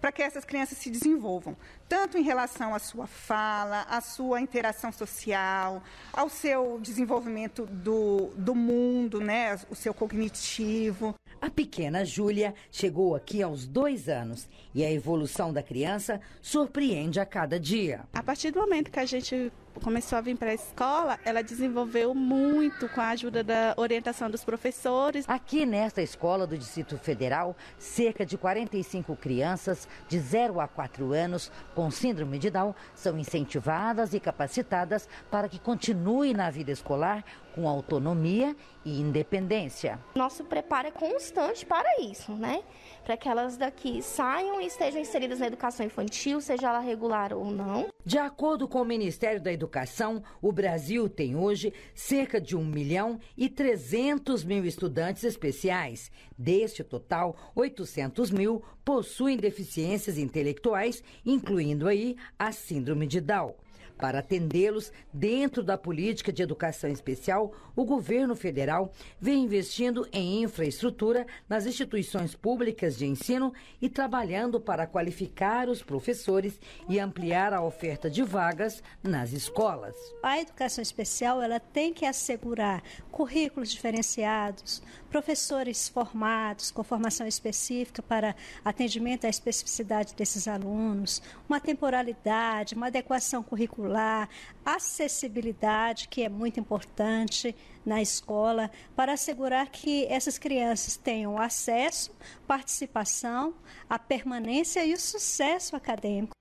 para 0.00 0.10
que 0.10 0.22
essas 0.22 0.44
crianças 0.44 0.78
se 0.78 0.90
desenvolvam, 0.90 1.56
tanto 1.88 2.16
em 2.16 2.22
relação 2.22 2.74
à 2.74 2.78
sua 2.78 3.06
fala, 3.06 3.82
à 3.82 4.00
sua 4.00 4.40
interação 4.40 4.90
social, 4.90 5.82
ao 6.12 6.28
seu 6.28 6.78
desenvolvimento 6.80 7.66
do, 7.66 8.30
do 8.36 8.54
mundo, 8.54 9.20
né, 9.20 9.58
o 9.68 9.74
seu 9.74 9.92
cognitivo. 9.92 11.14
A 11.40 11.50
pequena 11.50 12.04
Júlia 12.04 12.54
chegou 12.70 13.14
aqui 13.14 13.42
aos 13.42 13.66
dois 13.66 14.08
anos 14.08 14.48
e 14.74 14.84
a 14.84 14.90
evolução 14.90 15.52
da 15.52 15.62
criança 15.62 16.20
surpreende 16.40 17.20
a 17.20 17.26
cada 17.26 17.58
dia. 17.58 18.04
A 18.12 18.22
partir 18.22 18.50
do 18.50 18.60
momento 18.60 18.90
que 18.90 19.00
a 19.00 19.06
gente 19.06 19.52
começou 19.78 20.18
a 20.18 20.20
vir 20.20 20.36
para 20.36 20.50
a 20.50 20.54
escola, 20.54 21.18
ela 21.24 21.42
desenvolveu 21.42 22.14
muito 22.14 22.88
com 22.88 23.00
a 23.00 23.10
ajuda 23.10 23.44
da 23.44 23.74
orientação 23.76 24.30
dos 24.30 24.44
professores. 24.44 25.24
Aqui 25.28 25.64
nesta 25.64 26.02
escola 26.02 26.46
do 26.46 26.58
Distrito 26.58 26.98
Federal, 26.98 27.56
cerca 27.78 28.26
de 28.26 28.36
45 28.36 29.14
crianças 29.16 29.88
de 30.08 30.18
0 30.18 30.60
a 30.60 30.66
4 30.66 31.12
anos 31.12 31.52
com 31.74 31.90
síndrome 31.90 32.38
de 32.38 32.50
Down 32.50 32.74
são 32.94 33.18
incentivadas 33.18 34.12
e 34.12 34.20
capacitadas 34.20 35.08
para 35.30 35.48
que 35.48 35.58
continuem 35.58 36.34
na 36.34 36.50
vida 36.50 36.72
escolar 36.72 37.24
com 37.54 37.68
autonomia 37.68 38.56
e 38.84 39.00
independência. 39.00 39.98
Nosso 40.14 40.44
preparo 40.44 40.88
é 40.88 40.90
constante 40.90 41.66
para 41.66 42.00
isso, 42.00 42.32
né? 42.32 42.62
Para 43.04 43.16
que 43.16 43.28
elas 43.28 43.56
daqui 43.56 44.02
saiam 44.02 44.60
e 44.60 44.66
estejam 44.66 45.00
inseridas 45.00 45.40
na 45.40 45.46
educação 45.46 45.84
infantil, 45.84 46.40
seja 46.40 46.68
ela 46.68 46.80
regular 46.80 47.32
ou 47.32 47.50
não. 47.50 47.88
De 48.04 48.18
acordo 48.18 48.66
com 48.66 48.80
o 48.80 48.84
Ministério 48.84 49.40
da 49.40 49.52
Educação, 49.52 50.22
o 50.40 50.52
Brasil 50.52 51.08
tem 51.08 51.36
hoje 51.36 51.72
cerca 51.94 52.40
de 52.40 52.56
1 52.56 52.64
milhão 52.64 53.18
e 53.36 53.48
300 53.48 54.44
mil 54.44 54.64
estudantes 54.64 55.24
especiais. 55.24 56.10
Deste 56.36 56.82
total, 56.82 57.36
800 57.54 58.30
mil 58.30 58.62
possuem 58.84 59.36
deficiências 59.36 60.18
intelectuais, 60.18 61.02
incluindo 61.24 61.86
aí 61.86 62.16
a 62.38 62.52
síndrome 62.52 63.06
de 63.06 63.20
Down. 63.20 63.54
Para 64.00 64.20
atendê-los 64.20 64.90
dentro 65.12 65.62
da 65.62 65.76
política 65.76 66.32
de 66.32 66.42
educação 66.42 66.88
especial, 66.90 67.52
o 67.76 67.84
governo 67.84 68.34
federal 68.34 68.90
vem 69.20 69.44
investindo 69.44 70.08
em 70.10 70.42
infraestrutura 70.42 71.26
nas 71.46 71.66
instituições 71.66 72.34
públicas 72.34 72.96
de 72.96 73.06
ensino 73.06 73.52
e 73.80 73.90
trabalhando 73.90 74.58
para 74.58 74.86
qualificar 74.86 75.68
os 75.68 75.82
professores 75.82 76.58
e 76.88 76.98
ampliar 76.98 77.52
a 77.52 77.62
oferta 77.62 78.08
de 78.08 78.22
vagas 78.22 78.82
nas 79.02 79.32
escolas. 79.32 79.94
A 80.22 80.40
educação 80.40 80.80
especial 80.80 81.42
ela 81.42 81.60
tem 81.60 81.92
que 81.92 82.06
assegurar 82.06 82.82
currículos 83.10 83.70
diferenciados, 83.70 84.82
professores 85.10 85.88
formados 85.88 86.70
com 86.70 86.84
formação 86.84 87.26
específica 87.26 88.00
para 88.00 88.34
atendimento 88.64 89.26
à 89.26 89.28
especificidade 89.28 90.14
desses 90.14 90.46
alunos, 90.46 91.20
uma 91.48 91.60
temporalidade, 91.60 92.74
uma 92.74 92.86
adequação 92.86 93.42
curricular, 93.42 94.28
acessibilidade, 94.64 96.08
que 96.08 96.22
é 96.22 96.28
muito 96.28 96.60
importante 96.60 97.54
na 97.84 98.00
escola, 98.00 98.70
para 98.94 99.14
assegurar 99.14 99.68
que 99.68 100.06
essas 100.06 100.38
crianças 100.38 100.96
tenham 100.96 101.40
acesso, 101.40 102.14
participação, 102.46 103.54
a 103.88 103.98
permanência 103.98 104.84
e 104.84 104.94
o 104.94 104.98
sucesso 104.98 105.74
acadêmico. 105.74 106.34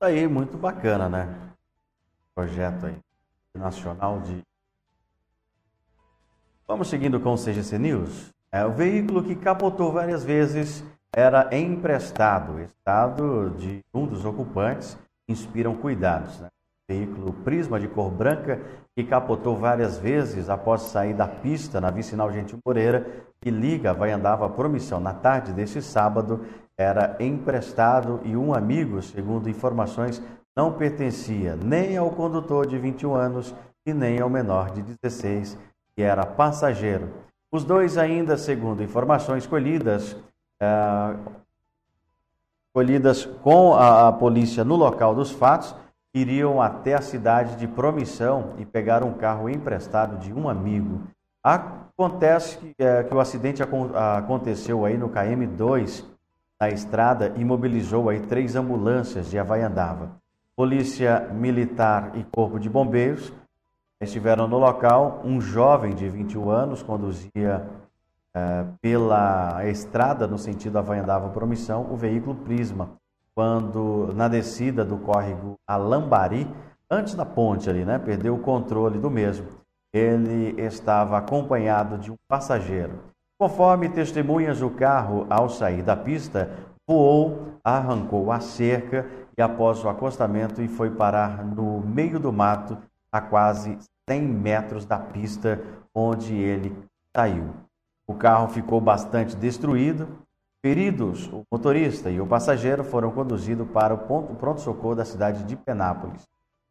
Aí, 0.00 0.26
muito 0.26 0.56
bacana, 0.56 1.08
né? 1.08 1.52
Projeto 2.34 2.86
aí 2.86 2.96
nacional 3.54 4.20
de 4.20 4.42
Vamos 6.66 6.88
seguindo 6.88 7.18
com 7.18 7.34
o 7.34 7.36
CGC 7.36 7.76
News. 7.76 8.30
É, 8.52 8.64
o 8.64 8.70
veículo 8.70 9.22
que 9.22 9.34
capotou 9.34 9.90
várias 9.90 10.22
vezes 10.22 10.84
era 11.14 11.48
emprestado. 11.54 12.52
O 12.52 12.60
estado 12.60 13.50
de 13.58 13.80
um 13.92 14.06
dos 14.06 14.24
ocupantes 14.24 14.96
inspiram 15.28 15.74
cuidados. 15.74 16.38
Né? 16.40 16.48
Veículo 16.88 17.32
Prisma 17.32 17.80
de 17.80 17.88
cor 17.88 18.10
branca 18.10 18.60
que 18.94 19.02
capotou 19.02 19.56
várias 19.56 19.98
vezes 19.98 20.48
após 20.48 20.82
sair 20.82 21.14
da 21.14 21.26
pista 21.26 21.80
na 21.80 21.90
vicinal 21.90 22.32
Gentil 22.32 22.58
Moreira, 22.64 23.06
que 23.40 23.50
liga 23.50 23.92
vai 23.92 24.12
andava 24.12 24.48
promissão 24.48 25.00
na 25.00 25.12
tarde 25.12 25.52
deste 25.52 25.82
sábado, 25.82 26.44
era 26.78 27.16
emprestado 27.18 28.20
e 28.24 28.36
um 28.36 28.54
amigo, 28.54 29.02
segundo 29.02 29.50
informações, 29.50 30.22
não 30.56 30.72
pertencia 30.72 31.56
nem 31.56 31.96
ao 31.96 32.10
condutor 32.10 32.66
de 32.66 32.78
21 32.78 33.14
anos 33.14 33.54
e 33.86 33.92
nem 33.92 34.20
ao 34.20 34.28
menor 34.28 34.70
de 34.70 34.82
16 35.02 35.58
que 36.02 36.06
era 36.06 36.26
passageiro. 36.26 37.10
Os 37.52 37.62
dois 37.64 37.96
ainda, 37.96 38.36
segundo 38.36 38.82
informações 38.82 39.46
colhidas, 39.46 40.16
é, 40.60 41.14
colhidas 42.74 43.24
com 43.24 43.74
a, 43.74 44.08
a, 44.08 44.12
polícia 44.12 44.64
no 44.64 44.74
local 44.74 45.14
dos 45.14 45.30
fatos, 45.30 45.76
iriam 46.12 46.60
até 46.60 46.94
a 46.94 47.00
cidade 47.00 47.54
de 47.54 47.68
Promissão 47.68 48.54
e 48.58 48.64
pegar 48.64 49.04
um 49.04 49.12
carro 49.12 49.48
emprestado 49.48 50.18
de 50.18 50.34
um 50.34 50.48
amigo. 50.48 51.02
Acontece 51.40 52.58
que, 52.58 52.82
é, 52.82 53.04
que 53.04 53.14
o 53.14 53.20
acidente 53.20 53.62
aconteceu 53.62 54.84
aí 54.84 54.98
no 54.98 55.08
KM2, 55.08 56.04
na 56.60 56.68
estrada, 56.68 57.32
e 57.36 57.44
mobilizou 57.44 58.08
aí 58.08 58.18
três 58.18 58.56
ambulâncias 58.56 59.30
de 59.30 59.38
Havaiandava. 59.38 60.16
Polícia 60.56 61.28
Militar 61.32 62.10
e 62.16 62.24
Corpo 62.24 62.58
de 62.58 62.68
Bombeiros 62.68 63.32
Estiveram 64.02 64.48
no 64.48 64.58
local 64.58 65.20
um 65.24 65.40
jovem 65.40 65.94
de 65.94 66.08
21 66.08 66.50
anos, 66.50 66.82
conduzia 66.82 67.64
eh, 68.34 68.64
pela 68.80 69.64
estrada 69.68 70.26
no 70.26 70.36
sentido 70.36 70.76
Havaiandava 70.76 71.28
Promissão 71.28 71.86
o 71.88 71.96
veículo 71.96 72.34
Prisma, 72.34 72.90
quando 73.32 74.12
na 74.16 74.26
descida 74.26 74.84
do 74.84 74.96
córrego 74.98 75.54
Alambari, 75.64 76.52
antes 76.90 77.14
da 77.14 77.24
ponte 77.24 77.70
ali, 77.70 77.84
né, 77.84 77.96
perdeu 77.96 78.34
o 78.34 78.40
controle 78.40 78.98
do 78.98 79.08
mesmo. 79.08 79.46
Ele 79.94 80.60
estava 80.60 81.16
acompanhado 81.16 81.96
de 81.96 82.10
um 82.10 82.16
passageiro. 82.26 83.04
Conforme 83.38 83.88
testemunhas, 83.88 84.62
o 84.62 84.70
carro, 84.70 85.28
ao 85.30 85.48
sair 85.48 85.82
da 85.82 85.94
pista, 85.94 86.50
voou, 86.88 87.52
arrancou 87.62 88.32
a 88.32 88.40
cerca 88.40 89.06
e 89.38 89.40
após 89.40 89.84
o 89.84 89.88
acostamento 89.88 90.60
e 90.60 90.66
foi 90.66 90.90
parar 90.90 91.44
no 91.44 91.80
meio 91.82 92.18
do 92.18 92.32
mato 92.32 92.76
a 93.12 93.20
quase 93.20 93.78
100 94.08 94.22
metros 94.22 94.84
da 94.84 94.98
pista 94.98 95.60
onde 95.94 96.34
ele 96.34 96.76
saiu. 97.14 97.50
O 98.06 98.14
carro 98.14 98.48
ficou 98.48 98.80
bastante 98.80 99.36
destruído. 99.36 100.08
Feridos, 100.64 101.28
o 101.32 101.42
motorista 101.50 102.10
e 102.10 102.20
o 102.20 102.26
passageiro 102.26 102.84
foram 102.84 103.10
conduzidos 103.10 103.68
para 103.70 103.94
o 103.94 104.36
pronto-socorro 104.36 104.94
da 104.94 105.04
cidade 105.04 105.44
de 105.44 105.56
Penápolis. 105.56 106.28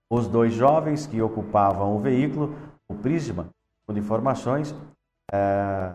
Os 0.10 0.28
dois 0.28 0.54
jovens 0.54 1.06
que 1.06 1.22
ocupavam 1.22 1.96
o 1.96 2.00
veículo, 2.00 2.56
o 2.88 2.96
Prisma, 2.96 3.48
com 3.86 3.98
informações, 3.98 4.76
é, 5.32 5.94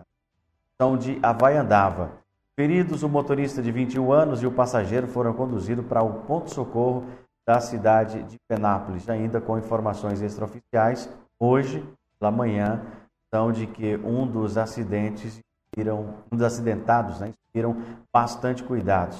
são 0.79 0.97
de 0.97 1.19
Havaiandava. 1.21 2.11
Feridos, 2.55 3.03
o 3.03 3.09
motorista 3.09 3.61
de 3.61 3.71
21 3.71 4.11
anos 4.11 4.41
e 4.41 4.47
o 4.47 4.51
passageiro 4.51 5.07
foram 5.07 5.33
conduzidos 5.33 5.85
para 5.85 6.01
o 6.01 6.21
ponto-socorro 6.21 7.05
da 7.47 7.59
cidade 7.59 8.23
de 8.23 8.37
Penápolis, 8.47 9.07
ainda 9.09 9.39
com 9.39 9.57
informações 9.57 10.21
extraoficiais 10.21 11.07
hoje, 11.39 11.83
pela 12.19 12.31
manhã, 12.31 12.81
são 13.29 13.51
de 13.51 13.67
que 13.67 13.95
um 13.97 14.25
dos 14.25 14.57
acidentes 14.57 15.41
inspiram, 15.67 16.15
um 16.31 16.37
dos 16.37 16.45
acidentados 16.45 17.19
né, 17.19 17.33
inspiram 17.47 17.77
bastante 18.11 18.63
cuidados, 18.63 19.17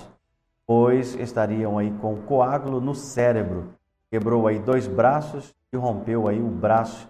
pois 0.65 1.15
estariam 1.15 1.77
aí 1.77 1.91
com 1.99 2.21
coágulo 2.23 2.79
no 2.79 2.95
cérebro. 2.95 3.73
Quebrou 4.09 4.47
aí 4.47 4.59
dois 4.59 4.87
braços 4.87 5.53
e 5.71 5.77
rompeu 5.77 6.27
aí 6.27 6.41
o 6.41 6.47
braço 6.47 7.09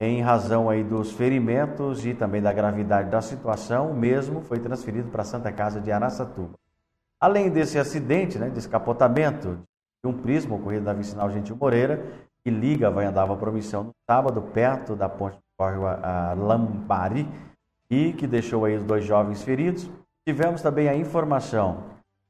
em 0.00 0.20
razão 0.20 0.68
aí 0.68 0.82
dos 0.82 1.12
ferimentos 1.12 2.04
e 2.04 2.12
também 2.12 2.42
da 2.42 2.52
gravidade 2.52 3.08
da 3.08 3.20
situação, 3.20 3.92
o 3.92 3.94
mesmo 3.94 4.40
foi 4.42 4.58
transferido 4.58 5.08
para 5.10 5.22
a 5.22 5.24
Santa 5.24 5.52
Casa 5.52 5.80
de 5.80 5.92
Araçatuba. 5.92 6.58
Além 7.20 7.50
desse 7.50 7.78
acidente, 7.78 8.36
né, 8.36 8.50
de 8.50 8.58
escapotamento 8.58 9.60
de 10.02 10.10
um 10.10 10.12
prisma 10.12 10.56
ocorrido 10.56 10.84
na 10.84 10.92
vicinal 10.92 11.30
Gentil 11.30 11.54
Moreira, 11.54 12.04
que 12.44 12.50
liga 12.50 12.90
vai 12.90 13.06
andava 13.06 13.36
promissão 13.36 13.84
no 13.84 13.94
sábado, 14.08 14.42
perto 14.42 14.96
da 14.96 15.08
ponte 15.08 15.36
do 15.36 15.42
córrego 15.56 15.84
Lambari, 16.36 17.28
e 17.90 18.12
que 18.12 18.26
deixou 18.26 18.64
aí 18.64 18.76
os 18.76 18.84
dois 18.84 19.04
jovens 19.04 19.42
feridos. 19.42 19.88
Tivemos 20.26 20.62
também 20.62 20.88
a 20.88 20.96
informação 20.96 21.84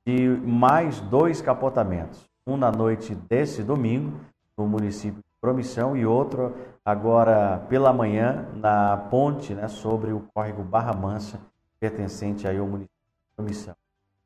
de 0.07 0.29
mais 0.29 1.01
dois 1.01 1.41
capotamentos, 1.41 2.29
um 2.47 2.57
na 2.57 2.71
noite 2.71 3.15
desse 3.15 3.63
domingo, 3.63 4.19
no 4.57 4.67
município 4.67 5.19
de 5.19 5.41
Promissão, 5.41 5.97
e 5.97 6.05
outro 6.05 6.55
agora 6.85 7.65
pela 7.69 7.93
manhã, 7.93 8.49
na 8.55 8.97
ponte 8.97 9.55
né, 9.55 9.69
sobre 9.69 10.13
o 10.13 10.21
córrego 10.35 10.63
Barra 10.63 10.93
Mansa, 10.93 11.41
pertencente 11.79 12.47
aí 12.47 12.59
ao 12.59 12.67
município 12.67 12.91
de 12.97 13.37
Promissão. 13.37 13.75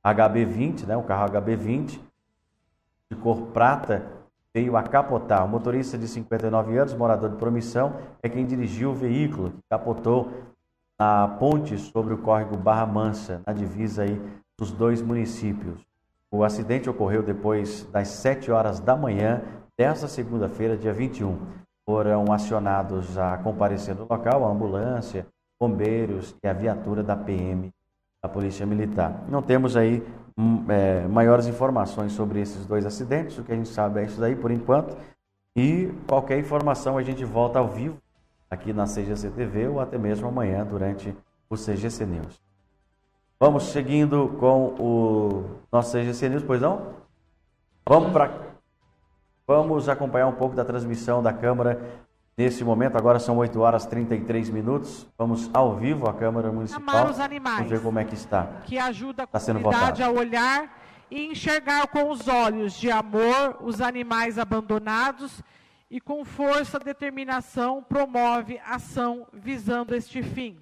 HB20, 0.05 0.87
né, 0.87 0.97
o 0.97 1.03
carro 1.03 1.31
HB20, 1.31 2.01
de 3.11 3.17
cor 3.19 3.43
prata, 3.49 4.07
veio 4.57 4.75
a 4.75 4.83
capotar. 4.83 5.45
O 5.45 5.49
motorista 5.49 5.99
de 5.99 6.09
59 6.09 6.79
anos, 6.79 6.95
morador 6.95 7.29
de 7.29 7.37
Promissão, 7.37 7.97
é 8.23 8.29
quem 8.29 8.47
dirigiu 8.47 8.93
o 8.93 8.95
veículo 8.95 9.51
que 9.51 9.61
capotou 9.69 10.33
na 10.99 11.29
ponte 11.29 11.77
sobre 11.77 12.15
o 12.15 12.19
córrego 12.19 12.57
Barra 12.57 12.87
Mansa, 12.87 13.43
na 13.47 13.53
divisa 13.53 14.05
aí 14.05 14.19
dos 14.59 14.73
dois 14.73 15.03
municípios. 15.03 15.79
O 16.33 16.43
acidente 16.43 16.89
ocorreu 16.89 17.23
depois 17.23 17.87
das 17.93 18.09
7 18.09 18.51
horas 18.51 18.81
da 18.81 18.97
manhã 18.97 19.43
desta 19.77 20.09
segunda-feira, 20.09 20.75
dia 20.75 20.93
21. 20.93 21.37
Foram 21.85 22.33
acionados 22.33 23.19
a 23.19 23.37
comparecer 23.37 23.95
no 23.95 24.07
local 24.09 24.43
a 24.43 24.51
ambulância, 24.51 25.27
bombeiros 25.61 26.35
e 26.43 26.49
a 26.49 26.55
viatura 26.55 27.03
da 27.03 27.15
PM, 27.15 27.71
da 28.23 28.29
Polícia 28.29 28.65
Militar. 28.65 29.23
Não 29.29 29.43
temos 29.43 29.77
aí 29.77 30.03
é, 30.69 31.07
maiores 31.09 31.47
informações 31.47 32.13
sobre 32.13 32.41
esses 32.41 32.67
dois 32.67 32.85
acidentes, 32.85 33.39
o 33.39 33.45
que 33.45 33.53
a 33.53 33.57
gente 33.57 33.69
sabe 33.69 34.01
é 34.01 34.05
isso 34.05 34.21
daí 34.21 34.37
por 34.37 34.51
enquanto. 34.51 34.97
E 35.57 35.93
qualquer 36.07 36.39
informação 36.39 36.99
a 36.99 37.03
gente 37.03 37.25
volta 37.25 37.59
ao 37.59 37.69
vivo 37.69 37.97
aqui 38.51 38.73
na 38.73 38.85
CGC 38.85 39.31
TV 39.31 39.69
ou 39.69 39.81
até 39.81 39.97
mesmo 39.97 40.29
amanhã 40.29 40.65
durante 40.65 41.17
o 41.49 41.55
CGC 41.57 42.05
News. 42.05 42.41
Vamos 43.41 43.65
seguindo 43.65 44.29
com 44.39 44.75
o 44.79 45.45
nosso 45.73 45.97
CGC 45.97 46.29
News, 46.29 46.43
pois 46.43 46.61
não? 46.61 46.95
Vamos 47.87 48.13
para 48.13 48.47
Vamos 49.47 49.89
acompanhar 49.89 50.27
um 50.27 50.33
pouco 50.33 50.57
da 50.57 50.65
transmissão 50.65 51.23
da 51.23 51.33
Câmara 51.33 51.81
nesse 52.37 52.63
momento. 52.63 52.97
Agora 52.97 53.19
são 53.19 53.39
8 53.39 53.59
horas 53.61 53.85
e 53.85 53.89
33 53.89 54.51
minutos. 54.51 55.07
Vamos 55.17 55.51
ao 55.55 55.77
vivo 55.77 56.09
à 56.09 56.13
Câmara 56.13 56.53
Municipal. 56.53 56.83
Amar 56.83 57.11
os 57.11 57.19
animais. 57.19 57.57
Vamos 57.57 57.71
ver 57.71 57.83
como 57.83 57.99
é 57.99 58.05
que 58.05 58.15
está. 58.15 58.45
Que 58.65 58.79
ajuda 58.79 59.23
a 59.23 59.27
comunidade 59.27 60.03
a 60.03 60.11
olhar 60.11 60.83
e 61.11 61.27
enxergar 61.27 61.87
com 61.87 62.11
os 62.11 62.29
olhos 62.29 62.75
de 62.75 62.91
amor 62.91 63.59
os 63.61 63.81
animais 63.81 64.39
abandonados 64.39 65.43
e 65.91 66.01
com 66.01 66.25
força 66.25 66.79
e 66.81 66.85
determinação 66.85 67.83
promove 67.83 68.61
ação 68.67 69.27
visando 69.33 69.95
este 69.95 70.23
fim. 70.23 70.59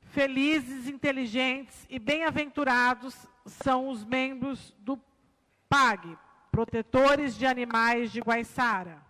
Felizes, 0.00 0.88
inteligentes 0.88 1.86
e 1.90 1.98
bem-aventurados 1.98 3.26
são 3.44 3.88
os 3.88 4.04
membros 4.04 4.74
do 4.78 4.98
PAG, 5.68 6.16
Protetores 6.50 7.36
de 7.36 7.44
Animais 7.44 8.12
de 8.12 8.20
Guaiçara, 8.20 9.03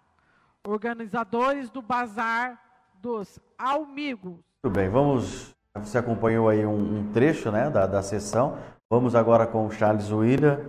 organizadores 0.66 1.70
do 1.70 1.83
Bazar 1.83 2.59
dos 3.00 3.38
Almigos. 3.59 4.38
Muito 4.62 4.74
bem, 4.74 4.88
vamos. 4.88 5.55
Você 5.74 5.98
acompanhou 5.98 6.48
aí 6.48 6.64
um, 6.64 7.00
um 7.00 7.12
trecho 7.12 7.50
né, 7.50 7.68
da, 7.68 7.87
da 7.87 8.03
sessão. 8.03 8.59
Vamos 8.88 9.14
agora 9.14 9.46
com 9.46 9.66
o 9.66 9.70
Charles 9.70 10.11
William, 10.11 10.61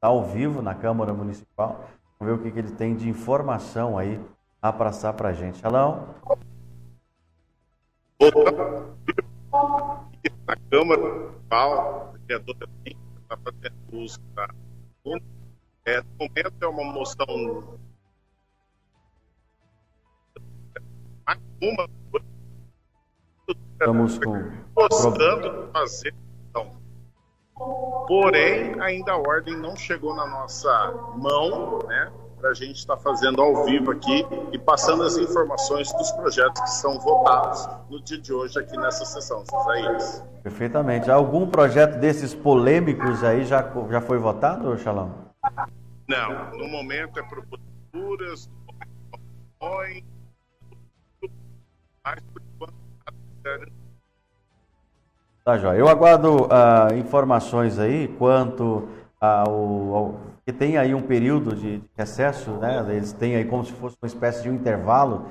tá 0.00 0.08
ao 0.08 0.24
vivo 0.24 0.62
na 0.62 0.74
Câmara 0.74 1.12
Municipal. 1.12 1.88
Vamos 2.18 2.34
ver 2.34 2.40
o 2.40 2.42
que, 2.42 2.50
que 2.50 2.58
ele 2.58 2.72
tem 2.72 2.96
de 2.96 3.08
informação 3.08 3.98
aí 3.98 4.20
a 4.60 4.72
passar 4.72 5.12
para 5.12 5.28
a 5.28 5.32
gente. 5.32 5.64
Alão? 5.64 6.14
na 10.46 10.56
Câmara 10.70 11.00
Municipal, 11.00 12.12
a 12.14 12.18
vereadora 12.18 12.68
está 12.84 13.36
fazendo 13.36 13.74
uso 13.92 14.20
da 14.34 14.48
é, 15.86 16.02
no 16.02 16.08
momento 16.18 16.54
é 16.60 16.66
uma 16.66 16.84
moção 16.92 17.80
uma 21.62 21.88
Estamos 23.80 24.18
com 24.18 24.50
gostando 24.74 25.66
de 25.66 25.72
fazer 25.72 26.14
então. 26.48 26.70
Porém, 28.06 28.80
ainda 28.80 29.12
a 29.12 29.16
ordem 29.16 29.56
não 29.56 29.74
chegou 29.74 30.14
na 30.14 30.26
nossa 30.26 30.92
mão, 31.16 31.78
né? 31.86 32.12
Para 32.38 32.50
a 32.50 32.54
gente 32.54 32.76
estar 32.76 32.96
fazendo 32.96 33.42
ao 33.42 33.64
vivo 33.66 33.90
aqui 33.90 34.26
e 34.52 34.58
passando 34.58 35.02
as 35.02 35.16
informações 35.16 35.92
dos 35.92 36.10
projetos 36.12 36.60
que 36.62 36.70
são 36.70 36.98
votados 36.98 37.68
no 37.90 38.00
dia 38.02 38.18
de 38.18 38.32
hoje 38.32 38.58
aqui 38.58 38.76
nessa 38.78 39.04
sessão, 39.04 39.42
Isaías. 39.42 40.24
Perfeitamente. 40.42 41.10
Algum 41.10 41.46
projeto 41.46 41.98
desses 41.98 42.34
polêmicos 42.34 43.22
aí 43.22 43.44
já, 43.44 43.70
já 43.90 44.00
foi 44.00 44.18
votado, 44.18 44.76
Xalão? 44.78 45.30
Não, 46.08 46.50
no 46.58 46.66
momento 46.68 47.18
é 47.18 47.22
proposituras, 47.22 48.48
opiniões, 49.60 50.04
mas 52.04 52.20
por 52.20 52.42
enquanto 52.42 52.80
Tá, 55.44 55.56
Jó. 55.56 55.72
Eu 55.72 55.88
aguardo 55.88 56.44
uh, 56.44 56.94
informações 56.96 57.78
aí 57.78 58.06
quanto 58.18 58.88
ao, 59.18 59.94
ao, 59.94 60.20
que 60.44 60.52
tem 60.52 60.76
aí 60.76 60.94
um 60.94 61.02
período 61.02 61.56
de, 61.56 61.78
de 61.78 61.90
recesso, 61.96 62.52
né? 62.52 62.84
Eles 62.94 63.12
têm 63.12 63.36
aí 63.36 63.44
como 63.44 63.64
se 63.64 63.72
fosse 63.72 63.96
uma 64.00 64.06
espécie 64.06 64.42
de 64.42 64.50
um 64.50 64.54
intervalo 64.54 65.26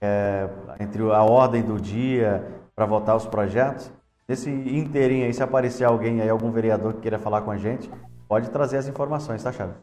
é, 0.00 0.48
entre 0.80 1.02
a 1.02 1.22
ordem 1.22 1.62
do 1.62 1.80
dia 1.80 2.44
para 2.74 2.84
votar 2.84 3.16
os 3.16 3.26
projetos. 3.26 3.92
Nesse 4.26 4.50
inteirinho 4.50 5.26
aí, 5.26 5.32
se 5.32 5.42
aparecer 5.42 5.84
alguém 5.84 6.20
aí, 6.20 6.28
algum 6.28 6.50
vereador 6.50 6.94
que 6.94 7.02
queira 7.02 7.18
falar 7.18 7.42
com 7.42 7.50
a 7.50 7.56
gente, 7.56 7.90
pode 8.28 8.50
trazer 8.50 8.78
as 8.78 8.88
informações, 8.88 9.42
tá, 9.42 9.52
Chaves? 9.52 9.76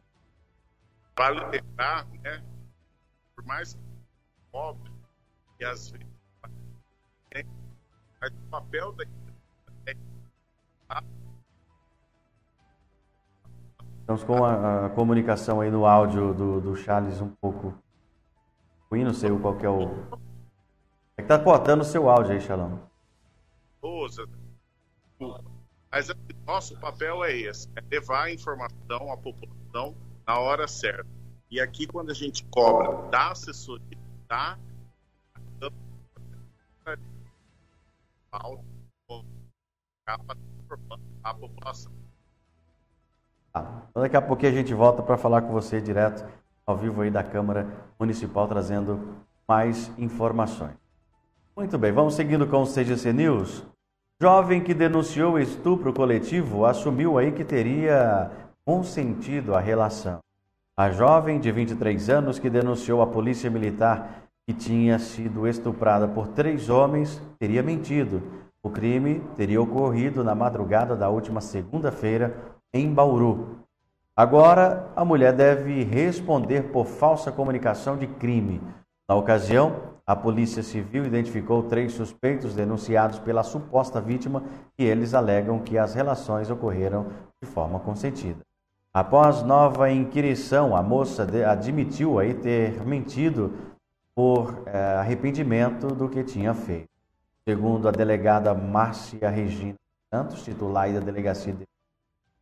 Vale 1.18 1.46
lembrar, 1.46 2.06
né? 2.24 2.44
Por 3.36 3.46
mais 3.46 3.78
óbvio 4.52 4.92
que 5.58 5.64
às 5.64 5.92
vezes 5.92 6.11
mas 8.20 8.32
o 8.32 8.50
papel 8.50 8.92
da 8.94 9.06
Estamos 14.02 14.24
com 14.26 14.44
a, 14.44 14.88
a, 14.88 14.90
comunicação 14.90 15.62
aí 15.62 15.72
no 15.72 15.86
áudio 15.86 16.34
do, 16.34 16.60
do 16.60 16.76
Charles 16.76 17.22
um 17.22 17.30
pouco 17.30 17.74
ruim, 18.90 19.06
não 19.06 19.14
sei 19.14 19.30
qual 19.40 19.56
que 19.56 19.66
é 19.66 19.70
o. 19.70 19.90
É 21.16 21.22
que 21.22 21.28
tá 21.30 21.40
cortando 21.40 21.80
o 21.80 21.86
seu 21.86 22.10
áudio 22.10 22.34
aí, 22.34 22.42
Xalão. 22.42 22.82
Ouça, 23.82 24.28
mas 25.90 26.10
assim, 26.10 26.20
nosso 26.46 26.78
papel 26.80 27.24
é 27.24 27.34
esse, 27.38 27.70
é 27.76 27.82
levar 27.90 28.24
a 28.24 28.34
informação 28.34 29.12
à 29.12 29.16
população 29.16 29.96
na 30.28 30.40
hora 30.40 30.68
certa. 30.68 31.08
E 31.50 31.62
aqui, 31.62 31.88
quando 31.88 32.12
a 32.12 32.14
gente 32.14 32.44
cobra 32.46 33.10
da 33.10 33.32
assessoria, 33.32 33.98
da 34.28 34.58
a 41.24 41.34
população. 41.34 41.92
Ah, 43.54 43.84
daqui 43.94 44.16
a 44.16 44.22
pouquinho 44.22 44.52
a 44.52 44.56
gente 44.56 44.74
volta 44.74 45.04
para 45.04 45.18
falar 45.18 45.42
com 45.42 45.52
você 45.52 45.82
direto 45.82 46.26
ao 46.66 46.78
vivo 46.78 47.02
aí 47.02 47.12
da 47.12 47.24
Câmara 47.24 47.68
Municipal, 48.00 48.48
trazendo 48.48 49.18
mais 49.48 49.92
informações. 49.98 50.76
Muito 51.56 51.78
bem, 51.78 51.92
vamos 51.92 52.14
seguindo 52.16 52.48
com 52.48 52.62
o 52.62 52.66
CGC 52.68 53.12
News. 53.12 53.66
Jovem 54.22 54.64
que 54.64 54.74
denunciou 54.74 55.40
estupro 55.40 55.94
coletivo 55.94 56.66
assumiu 56.66 57.18
aí 57.18 57.32
que 57.32 57.44
teria 57.44 58.32
consentido 58.64 59.54
a 59.54 59.60
relação. 59.60 60.20
A 60.78 60.92
jovem 60.92 61.40
de 61.40 61.52
23 61.52 62.10
anos 62.10 62.40
que 62.40 62.50
denunciou 62.50 63.02
a 63.02 63.08
polícia 63.08 63.50
militar 63.50 64.21
que 64.52 64.54
tinha 64.54 65.00
sido 65.00 65.48
estuprada 65.48 66.10
por 66.10 66.28
três 66.28 66.70
homens 66.70 67.22
teria 67.40 67.64
mentido. 67.64 68.22
O 68.62 68.70
crime 68.70 69.22
teria 69.38 69.62
ocorrido 69.62 70.26
na 70.26 70.36
madrugada 70.36 70.94
da 70.94 71.10
última 71.10 71.40
segunda-feira 71.40 72.36
em 72.74 72.94
Bauru. 72.94 73.60
Agora, 74.14 74.92
a 74.94 75.06
mulher 75.06 75.32
deve 75.32 75.84
responder 75.84 76.64
por 76.64 76.86
falsa 76.86 77.32
comunicação 77.32 77.98
de 77.98 78.08
crime. 78.08 78.62
Na 79.08 79.16
ocasião, 79.16 79.94
a 80.06 80.16
Polícia 80.18 80.62
Civil 80.62 81.06
identificou 81.06 81.64
três 81.64 81.94
suspeitos 81.94 82.54
denunciados 82.54 83.20
pela 83.20 83.44
suposta 83.44 84.02
vítima 84.02 84.44
e 84.78 84.84
eles 84.84 85.14
alegam 85.14 85.60
que 85.60 85.78
as 85.78 85.94
relações 85.94 86.50
ocorreram 86.50 87.08
de 87.42 87.48
forma 87.48 87.80
consentida. 87.80 88.42
Após 88.94 89.42
nova 89.44 89.90
inquirição, 89.90 90.76
a 90.76 90.84
moça 90.84 91.26
admitiu 91.50 92.20
aí 92.20 92.34
ter 92.34 92.86
mentido 92.86 93.71
por 94.22 94.62
é, 94.68 94.78
arrependimento 95.00 95.88
do 95.88 96.08
que 96.08 96.24
tinha 96.24 96.54
feito. 96.54 96.88
Segundo 97.44 97.88
a 97.88 97.92
delegada 97.92 98.54
Márcia 98.54 99.28
Regina 99.28 99.74
Santos, 100.14 100.44
titular 100.44 100.94
da 100.94 101.00
Delegacia 101.00 101.58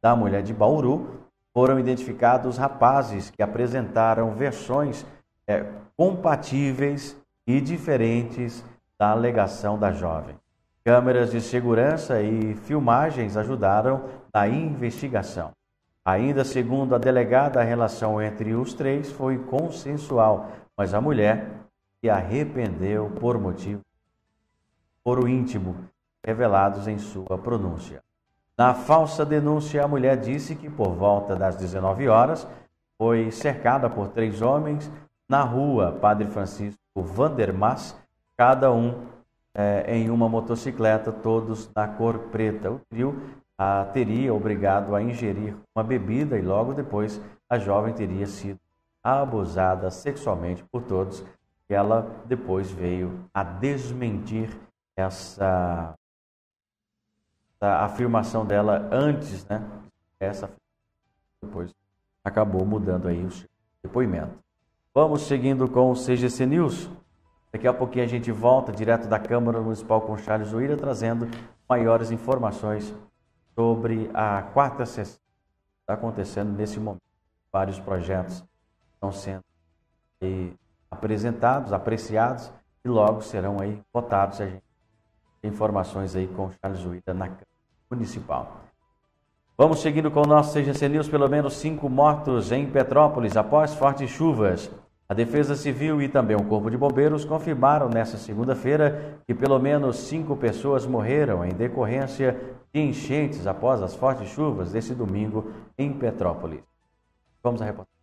da 0.01 0.13
Mulher 0.13 0.43
de 0.43 0.53
Bauru, 0.53 1.21
foram 1.53 1.79
identificados 1.79 2.57
rapazes 2.57 3.29
que 3.29 3.41
apresentaram 3.41 4.35
versões 4.35 5.05
é, 5.47 5.65
compatíveis 5.95 7.15
e 7.47 7.61
diferentes 7.61 8.61
da 8.99 9.11
alegação 9.11 9.79
da 9.79 9.93
jovem. 9.93 10.35
Câmeras 10.83 11.31
de 11.31 11.39
segurança 11.39 12.21
e 12.21 12.55
filmagens 12.55 13.37
ajudaram 13.37 14.03
na 14.33 14.49
investigação. 14.49 15.51
Ainda 16.03 16.43
segundo 16.43 16.93
a 16.93 16.97
delegada, 16.97 17.61
a 17.61 17.63
relação 17.63 18.21
entre 18.21 18.53
os 18.53 18.73
três 18.73 19.09
foi 19.09 19.37
consensual, 19.37 20.51
mas 20.75 20.93
a 20.93 20.99
mulher 20.99 21.58
se 21.99 22.09
arrependeu 22.09 23.09
por 23.19 23.37
motivo 23.37 23.81
por 25.03 25.19
o 25.19 25.27
íntimo, 25.27 25.75
revelados 26.23 26.87
em 26.87 26.97
sua 26.97 27.37
pronúncia. 27.37 28.03
Na 28.57 28.73
falsa 28.73 29.25
denúncia, 29.25 29.83
a 29.83 29.87
mulher 29.87 30.17
disse 30.17 30.55
que 30.55 30.69
por 30.69 30.89
volta 30.89 31.35
das 31.35 31.55
19 31.55 32.07
horas 32.09 32.47
foi 32.97 33.31
cercada 33.31 33.89
por 33.89 34.09
três 34.09 34.41
homens 34.41 34.91
na 35.27 35.41
rua 35.41 35.93
Padre 35.93 36.27
Francisco 36.27 36.77
Vandermas, 36.95 37.95
cada 38.35 38.71
um 38.71 39.05
é, 39.53 39.95
em 39.95 40.09
uma 40.09 40.27
motocicleta, 40.27 41.11
todos 41.11 41.69
na 41.73 41.87
cor 41.87 42.19
preta. 42.31 42.69
O 42.69 42.79
trio 42.89 43.19
a, 43.57 43.85
teria 43.93 44.33
obrigado 44.33 44.95
a 44.95 45.01
ingerir 45.01 45.55
uma 45.75 45.83
bebida 45.83 46.37
e 46.37 46.41
logo 46.41 46.73
depois 46.73 47.21
a 47.49 47.57
jovem 47.57 47.93
teria 47.93 48.27
sido 48.27 48.59
abusada 49.03 49.89
sexualmente 49.89 50.63
por 50.71 50.83
todos. 50.83 51.23
Ela 51.69 52.01
depois 52.25 52.71
veio 52.71 53.29
a 53.31 53.43
desmentir 53.43 54.49
essa, 54.97 55.93
essa 57.55 57.85
afirmação 57.85 58.43
dela 58.43 58.89
antes, 58.91 59.45
né? 59.45 59.63
Essa 60.19 60.51
depois 61.41 61.73
acabou 62.23 62.65
mudando 62.65 63.07
aí 63.07 63.23
o 63.23 63.31
seu 63.31 63.47
depoimento. 63.83 64.37
Vamos 64.93 65.21
seguindo 65.21 65.69
com 65.69 65.91
o 65.91 65.95
CGC 65.95 66.45
News. 66.45 66.89
Daqui 67.51 67.67
a 67.67 67.73
pouquinho 67.73 68.05
a 68.05 68.07
gente 68.07 68.31
volta 68.31 68.71
direto 68.71 69.07
da 69.07 69.19
Câmara 69.19 69.61
Municipal 69.61 70.01
com 70.01 70.17
Charles 70.17 70.51
Uira, 70.51 70.75
trazendo 70.75 71.27
maiores 71.67 72.11
informações 72.11 72.93
sobre 73.55 74.09
a 74.13 74.41
quarta 74.53 74.85
sessão 74.85 75.19
que 75.19 75.81
está 75.81 75.93
acontecendo 75.93 76.51
nesse 76.51 76.79
momento. 76.79 77.01
Vários 77.51 77.79
projetos 77.79 78.43
estão 78.93 79.11
sendo 79.11 79.43
apresentados, 80.91 81.73
apreciados 81.73 82.51
e 82.83 82.89
logo 82.89 83.21
serão 83.21 83.59
aí 83.59 83.79
votados. 83.93 84.41
A 84.41 84.45
gente 84.45 84.63
tem 85.41 85.51
informações 85.51 86.15
aí 86.15 86.27
com 86.27 86.49
Charles 86.51 86.85
Uira 86.85 87.13
na 87.13 87.27
Câmara 87.27 87.45
Municipal. 87.89 88.69
Vamos 89.57 89.81
seguindo 89.81 90.09
com 90.09 90.21
o 90.21 90.27
nosso 90.27 90.53
CGC 90.53 90.87
News, 90.87 91.09
pelo 91.09 91.27
menos 91.27 91.55
cinco 91.55 91.89
mortos 91.89 92.51
em 92.51 92.65
Petrópolis 92.65 93.35
após 93.35 93.73
fortes 93.73 94.09
chuvas. 94.09 94.71
A 95.07 95.13
Defesa 95.13 95.55
Civil 95.55 96.01
e 96.01 96.07
também 96.07 96.37
o 96.37 96.45
Corpo 96.45 96.69
de 96.69 96.77
Bombeiros 96.77 97.25
confirmaram 97.25 97.89
nesta 97.89 98.15
segunda-feira 98.15 99.19
que 99.25 99.33
pelo 99.33 99.59
menos 99.59 99.97
cinco 99.97 100.37
pessoas 100.37 100.85
morreram 100.85 101.43
em 101.43 101.49
decorrência 101.49 102.39
de 102.71 102.79
enchentes 102.79 103.47
após 103.47 103.81
as 103.81 103.95
fortes 103.95 104.29
chuvas 104.29 104.71
desse 104.71 104.93
domingo 104.93 105.51
em 105.77 105.91
Petrópolis. 105.91 106.61
Vamos 107.43 107.61
à 107.61 107.65
reportagem. 107.65 107.98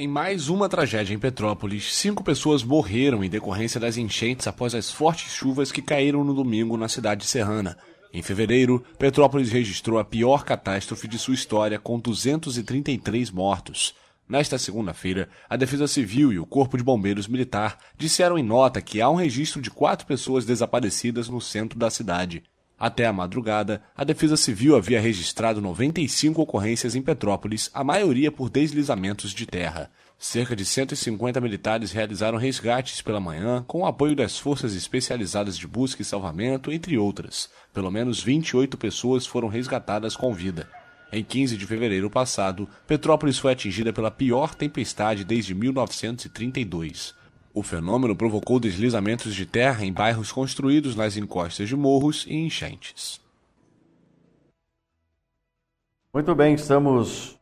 Em 0.00 0.06
mais 0.06 0.48
uma 0.48 0.68
tragédia 0.68 1.12
em 1.12 1.18
Petrópolis, 1.18 1.92
cinco 1.92 2.22
pessoas 2.22 2.62
morreram 2.62 3.24
em 3.24 3.28
decorrência 3.28 3.80
das 3.80 3.96
enchentes 3.96 4.46
após 4.46 4.72
as 4.72 4.92
fortes 4.92 5.32
chuvas 5.32 5.72
que 5.72 5.82
caíram 5.82 6.22
no 6.22 6.32
domingo 6.32 6.76
na 6.76 6.88
cidade 6.88 7.26
serrana. 7.26 7.76
Em 8.14 8.22
fevereiro, 8.22 8.84
Petrópolis 8.96 9.50
registrou 9.50 9.98
a 9.98 10.04
pior 10.04 10.44
catástrofe 10.44 11.08
de 11.08 11.18
sua 11.18 11.34
história, 11.34 11.80
com 11.80 11.98
233 11.98 13.32
mortos. 13.32 13.92
Nesta 14.28 14.56
segunda-feira, 14.56 15.28
a 15.50 15.56
Defesa 15.56 15.88
Civil 15.88 16.32
e 16.32 16.38
o 16.38 16.46
Corpo 16.46 16.76
de 16.76 16.84
Bombeiros 16.84 17.26
Militar 17.26 17.76
disseram 17.96 18.38
em 18.38 18.44
nota 18.44 18.80
que 18.80 19.00
há 19.00 19.10
um 19.10 19.16
registro 19.16 19.60
de 19.60 19.68
quatro 19.68 20.06
pessoas 20.06 20.46
desaparecidas 20.46 21.28
no 21.28 21.40
centro 21.40 21.76
da 21.76 21.90
cidade. 21.90 22.44
Até 22.78 23.06
a 23.06 23.12
madrugada, 23.12 23.82
a 23.96 24.04
Defesa 24.04 24.36
Civil 24.36 24.76
havia 24.76 25.00
registrado 25.00 25.60
95 25.60 26.40
ocorrências 26.40 26.94
em 26.94 27.02
Petrópolis, 27.02 27.68
a 27.74 27.82
maioria 27.82 28.30
por 28.30 28.48
deslizamentos 28.48 29.32
de 29.32 29.46
terra. 29.46 29.90
Cerca 30.16 30.54
de 30.54 30.64
150 30.64 31.40
militares 31.40 31.90
realizaram 31.90 32.38
resgates 32.38 33.02
pela 33.02 33.18
manhã, 33.18 33.64
com 33.66 33.80
o 33.80 33.86
apoio 33.86 34.14
das 34.14 34.38
forças 34.38 34.74
especializadas 34.74 35.58
de 35.58 35.66
busca 35.66 36.02
e 36.02 36.04
salvamento, 36.04 36.70
entre 36.70 36.96
outras. 36.96 37.50
Pelo 37.72 37.90
menos 37.90 38.22
28 38.22 38.76
pessoas 38.76 39.26
foram 39.26 39.48
resgatadas 39.48 40.16
com 40.16 40.32
vida. 40.32 40.68
Em 41.10 41.24
15 41.24 41.56
de 41.56 41.66
fevereiro 41.66 42.10
passado, 42.10 42.68
Petrópolis 42.86 43.38
foi 43.38 43.52
atingida 43.52 43.92
pela 43.92 44.10
pior 44.10 44.54
tempestade 44.54 45.24
desde 45.24 45.54
1932. 45.54 47.17
O 47.58 47.62
fenômeno 47.64 48.14
provocou 48.14 48.60
deslizamentos 48.60 49.34
de 49.34 49.44
terra 49.44 49.84
em 49.84 49.92
bairros 49.92 50.30
construídos 50.30 50.94
nas 50.94 51.16
encostas 51.16 51.68
de 51.68 51.74
morros 51.74 52.24
e 52.28 52.36
enchentes. 52.36 53.20
Muito 56.14 56.32
bem, 56.36 56.54
estamos 56.54 57.36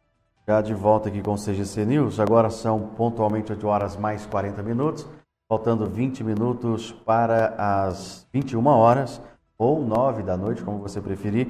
já 0.49 0.63
de 0.63 0.73
volta 0.73 1.11
aqui 1.11 1.21
com 1.21 1.35
o 1.35 1.37
CGC 1.37 1.85
News. 1.85 2.19
Agora 2.19 2.49
são 2.49 2.95
pontualmente 2.97 3.53
8 3.53 3.67
horas 3.67 3.95
mais 3.95 4.25
40 4.25 4.63
minutos, 4.63 5.07
faltando 5.47 5.85
20 5.85 6.25
minutos 6.25 6.93
para 6.93 7.49
as 7.59 8.27
21 8.33 8.67
horas 8.69 9.21
ou 9.59 9.85
9 9.85 10.23
da 10.23 10.35
noite, 10.35 10.63
como 10.63 10.79
você 10.79 10.99
preferir. 10.99 11.47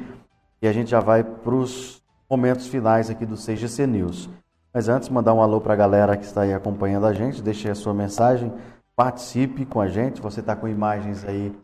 E 0.60 0.66
a 0.66 0.72
gente 0.72 0.90
já 0.90 0.98
vai 0.98 1.22
para 1.22 1.54
os 1.54 2.02
momentos 2.28 2.66
finais 2.66 3.10
aqui 3.10 3.24
do 3.24 3.36
CGC 3.36 3.86
News. 3.86 4.28
Mas 4.76 4.90
antes, 4.90 5.08
mandar 5.08 5.32
um 5.32 5.40
alô 5.40 5.58
para 5.58 5.72
a 5.72 5.76
galera 5.76 6.18
que 6.18 6.26
está 6.26 6.42
aí 6.42 6.52
acompanhando 6.52 7.06
a 7.06 7.12
gente, 7.14 7.40
deixe 7.40 7.66
a 7.70 7.74
sua 7.74 7.94
mensagem, 7.94 8.52
participe 8.94 9.64
com 9.64 9.80
a 9.80 9.88
gente. 9.88 10.20
Você 10.20 10.40
está 10.40 10.54
com 10.54 10.68
imagens 10.68 11.24
aí 11.24 11.58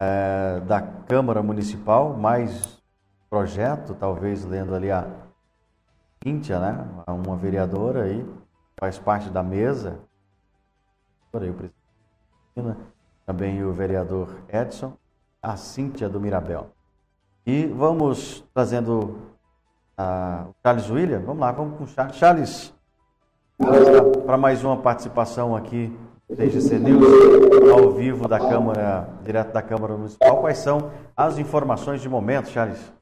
é, 0.00 0.58
da 0.60 0.80
Câmara 0.80 1.42
Municipal, 1.42 2.16
mais 2.16 2.82
projeto, 3.28 3.94
talvez 3.94 4.42
lendo 4.46 4.74
ali 4.74 4.90
a 4.90 5.06
Cíntia, 6.24 6.58
né? 6.58 6.82
Uma 7.06 7.36
vereadora 7.36 8.04
aí, 8.04 8.26
faz 8.80 8.98
parte 8.98 9.28
da 9.28 9.42
mesa. 9.42 9.98
Aí, 11.34 11.50
o 11.50 11.52
presidente, 11.52 12.80
também 13.26 13.62
o 13.64 13.72
vereador 13.74 14.34
Edson, 14.48 14.94
a 15.42 15.58
Cíntia 15.58 16.08
do 16.08 16.18
Mirabel. 16.18 16.70
E 17.44 17.66
vamos 17.66 18.42
trazendo 18.54 19.35
o 19.98 20.54
Charles 20.62 20.90
William. 20.90 21.20
Vamos 21.20 21.40
lá, 21.40 21.52
vamos 21.52 21.78
com 21.78 21.84
o 21.84 21.86
Charles. 21.86 22.16
Charles, 22.16 22.74
para 24.26 24.36
mais 24.36 24.62
uma 24.62 24.76
participação 24.76 25.56
aqui 25.56 25.96
da 26.28 26.44
GC 26.44 26.78
News, 26.78 27.06
ao 27.72 27.92
vivo 27.92 28.28
da 28.28 28.38
Câmara, 28.38 29.08
direto 29.22 29.52
da 29.52 29.62
Câmara 29.62 29.96
Municipal. 29.96 30.40
Quais 30.40 30.58
são 30.58 30.90
as 31.16 31.38
informações 31.38 32.02
de 32.02 32.08
momento, 32.08 32.50
Charles? 32.50 32.92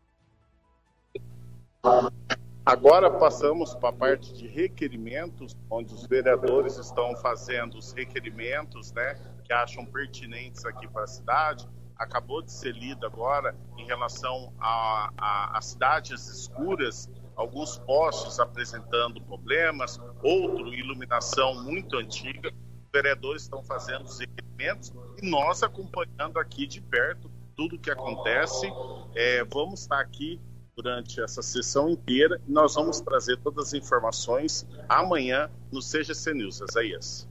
Agora 2.65 3.11
passamos 3.11 3.75
para 3.75 3.91
a 3.91 3.93
parte 3.93 4.33
de 4.33 4.47
requerimentos, 4.47 5.55
onde 5.69 5.93
os 5.93 6.07
vereadores 6.07 6.79
estão 6.79 7.15
fazendo 7.17 7.77
os 7.77 7.93
requerimentos, 7.93 8.91
né, 8.93 9.17
que 9.43 9.53
acham 9.53 9.85
pertinentes 9.85 10.65
aqui 10.65 10.89
para 10.89 11.05
a 11.05 11.07
cidade 11.07 11.69
acabou 11.97 12.43
de 12.43 12.53
ser 12.53 12.73
lida 12.73 13.07
agora 13.07 13.55
em 13.79 13.87
relação 13.87 14.53
a, 14.61 15.59
cidades 15.63 16.27
escuras, 16.29 17.09
alguns 17.37 17.79
postes 17.79 18.39
apresentando 18.39 19.21
problemas, 19.23 19.99
outro 20.23 20.75
iluminação 20.75 21.63
muito 21.63 21.97
antiga. 21.97 22.51
Os 22.51 22.91
vereadores 22.93 23.43
estão 23.43 23.63
fazendo 23.65 24.05
os 24.05 24.19
requerimentos 24.19 24.93
e 25.21 25.29
nós 25.29 25.63
acompanhando 25.63 26.39
aqui 26.39 26.67
de 26.67 26.81
perto 26.81 27.31
tudo 27.57 27.77
o 27.77 27.79
que 27.79 27.91
acontece. 27.91 28.67
É, 29.15 29.45
vamos 29.45 29.81
estar 29.81 30.01
aqui 30.01 30.41
durante 30.77 31.21
essa 31.23 31.41
sessão 31.41 31.89
inteira 31.89 32.41
e 32.47 32.53
nós 32.53 32.75
vamos 32.75 33.01
trazer 33.01 33.37
todas 33.39 33.69
as 33.69 33.75
informações 33.75 34.67
amanhã 34.89 35.49
no 35.71 35.81
CGC 35.81 36.35
News. 36.35 36.61
Isaías. 36.61 37.29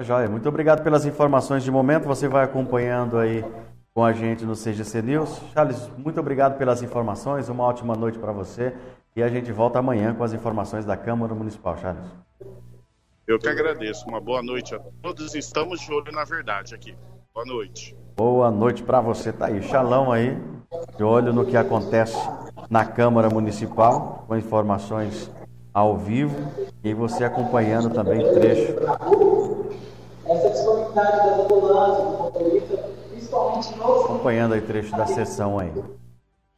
Joia, 0.00 0.28
muito 0.28 0.48
obrigado 0.48 0.84
pelas 0.84 1.04
informações 1.04 1.64
de 1.64 1.72
momento. 1.72 2.04
Você 2.04 2.28
vai 2.28 2.44
acompanhando 2.44 3.18
aí 3.18 3.44
com 3.98 4.04
a 4.04 4.12
gente 4.12 4.44
no 4.44 4.54
CGC 4.54 5.02
News. 5.02 5.40
Charles, 5.52 5.90
muito 5.98 6.20
obrigado 6.20 6.56
pelas 6.56 6.84
informações, 6.84 7.48
uma 7.48 7.64
ótima 7.64 7.96
noite 7.96 8.16
para 8.16 8.30
você 8.30 8.72
e 9.16 9.20
a 9.20 9.28
gente 9.28 9.50
volta 9.50 9.80
amanhã 9.80 10.14
com 10.14 10.22
as 10.22 10.32
informações 10.32 10.84
da 10.84 10.96
Câmara 10.96 11.34
Municipal, 11.34 11.76
Charles. 11.76 12.06
Eu 13.26 13.40
que 13.40 13.48
agradeço, 13.48 14.06
uma 14.06 14.20
boa 14.20 14.40
noite 14.40 14.72
a 14.72 14.78
todos, 15.02 15.34
estamos 15.34 15.80
de 15.80 15.92
olho 15.92 16.12
na 16.12 16.22
verdade 16.22 16.76
aqui. 16.76 16.96
Boa 17.34 17.44
noite. 17.44 17.96
Boa 18.16 18.52
noite 18.52 18.84
para 18.84 19.00
você, 19.00 19.32
tá 19.32 19.46
aí, 19.46 19.60
Xalão 19.64 20.12
aí, 20.12 20.38
de 20.96 21.02
olho 21.02 21.32
no 21.32 21.44
que 21.44 21.56
acontece 21.56 22.16
na 22.70 22.84
Câmara 22.84 23.28
Municipal, 23.28 24.22
com 24.28 24.36
informações 24.36 25.28
ao 25.74 25.96
vivo 25.96 26.36
e 26.84 26.94
você 26.94 27.24
acompanhando 27.24 27.92
também 27.92 28.22
trecho. 28.32 28.76
Essa 30.24 30.50
disponibilidade 30.50 31.16
das 31.16 31.40
ambulâncias, 31.40 32.06
do 32.06 32.18
motorista, 32.18 32.87
Acompanhando 34.04 34.54
aí 34.54 34.60
trecho 34.60 34.96
da 34.96 35.06
sessão 35.06 35.58
aí. 35.58 35.72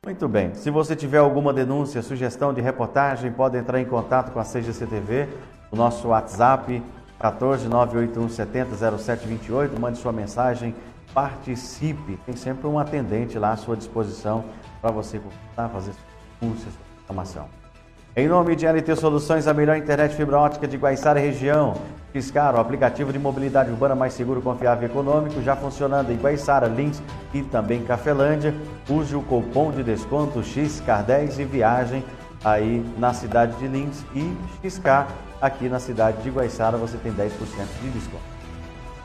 Muito 0.04 0.28
bem. 0.28 0.54
Se 0.54 0.70
você 0.70 0.96
tiver 0.96 1.18
alguma 1.18 1.52
denúncia, 1.52 2.02
sugestão 2.02 2.54
de 2.54 2.60
reportagem, 2.60 3.30
pode 3.30 3.58
entrar 3.58 3.80
em 3.80 3.84
contato 3.84 4.32
com 4.32 4.40
a 4.40 4.44
CGCTV, 4.44 5.28
o 5.70 5.76
nosso 5.76 6.08
WhatsApp 6.08 6.82
14981700728, 7.20 9.78
mande 9.78 9.98
sua 9.98 10.12
mensagem, 10.12 10.74
participe. 11.12 12.18
Tem 12.24 12.34
sempre 12.34 12.66
um 12.66 12.78
atendente 12.78 13.38
lá 13.38 13.52
à 13.52 13.56
sua 13.56 13.76
disposição 13.76 14.42
para 14.80 14.90
você 14.90 15.18
contar, 15.18 15.68
fazer 15.68 15.92
denúncias, 16.40 16.72
informação. 17.02 17.46
Em 18.16 18.26
nome 18.26 18.56
de 18.56 18.66
LT 18.66 18.96
Soluções, 18.96 19.46
a 19.46 19.54
melhor 19.54 19.76
internet 19.76 20.16
fibra 20.16 20.38
ótica 20.38 20.66
de 20.66 20.76
Guaiçara 20.76 21.20
região. 21.20 21.74
Xcar, 22.18 22.54
o 22.54 22.58
aplicativo 22.58 23.12
de 23.12 23.18
mobilidade 23.18 23.70
urbana 23.70 23.94
mais 23.94 24.14
seguro, 24.14 24.42
confiável 24.42 24.88
e 24.88 24.90
econômico, 24.90 25.40
já 25.42 25.54
funcionando 25.54 26.10
em 26.10 26.16
Guaiçara, 26.16 26.66
Lins 26.66 27.02
e 27.32 27.42
também 27.42 27.84
Cafelândia. 27.84 28.54
Use 28.88 29.14
o 29.14 29.22
cupom 29.22 29.70
de 29.70 29.82
desconto 29.82 30.40
XCAR10 30.40 31.38
e 31.38 31.44
viagem 31.44 32.04
aí 32.44 32.84
na 32.98 33.12
cidade 33.12 33.56
de 33.58 33.68
Lins 33.68 34.02
e 34.14 34.36
XK 34.68 35.06
aqui 35.40 35.68
na 35.68 35.78
cidade 35.78 36.22
de 36.22 36.30
Guaiçara 36.30 36.76
você 36.76 36.96
tem 36.98 37.12
10% 37.12 37.30
de 37.82 37.90
desconto. 37.90 38.40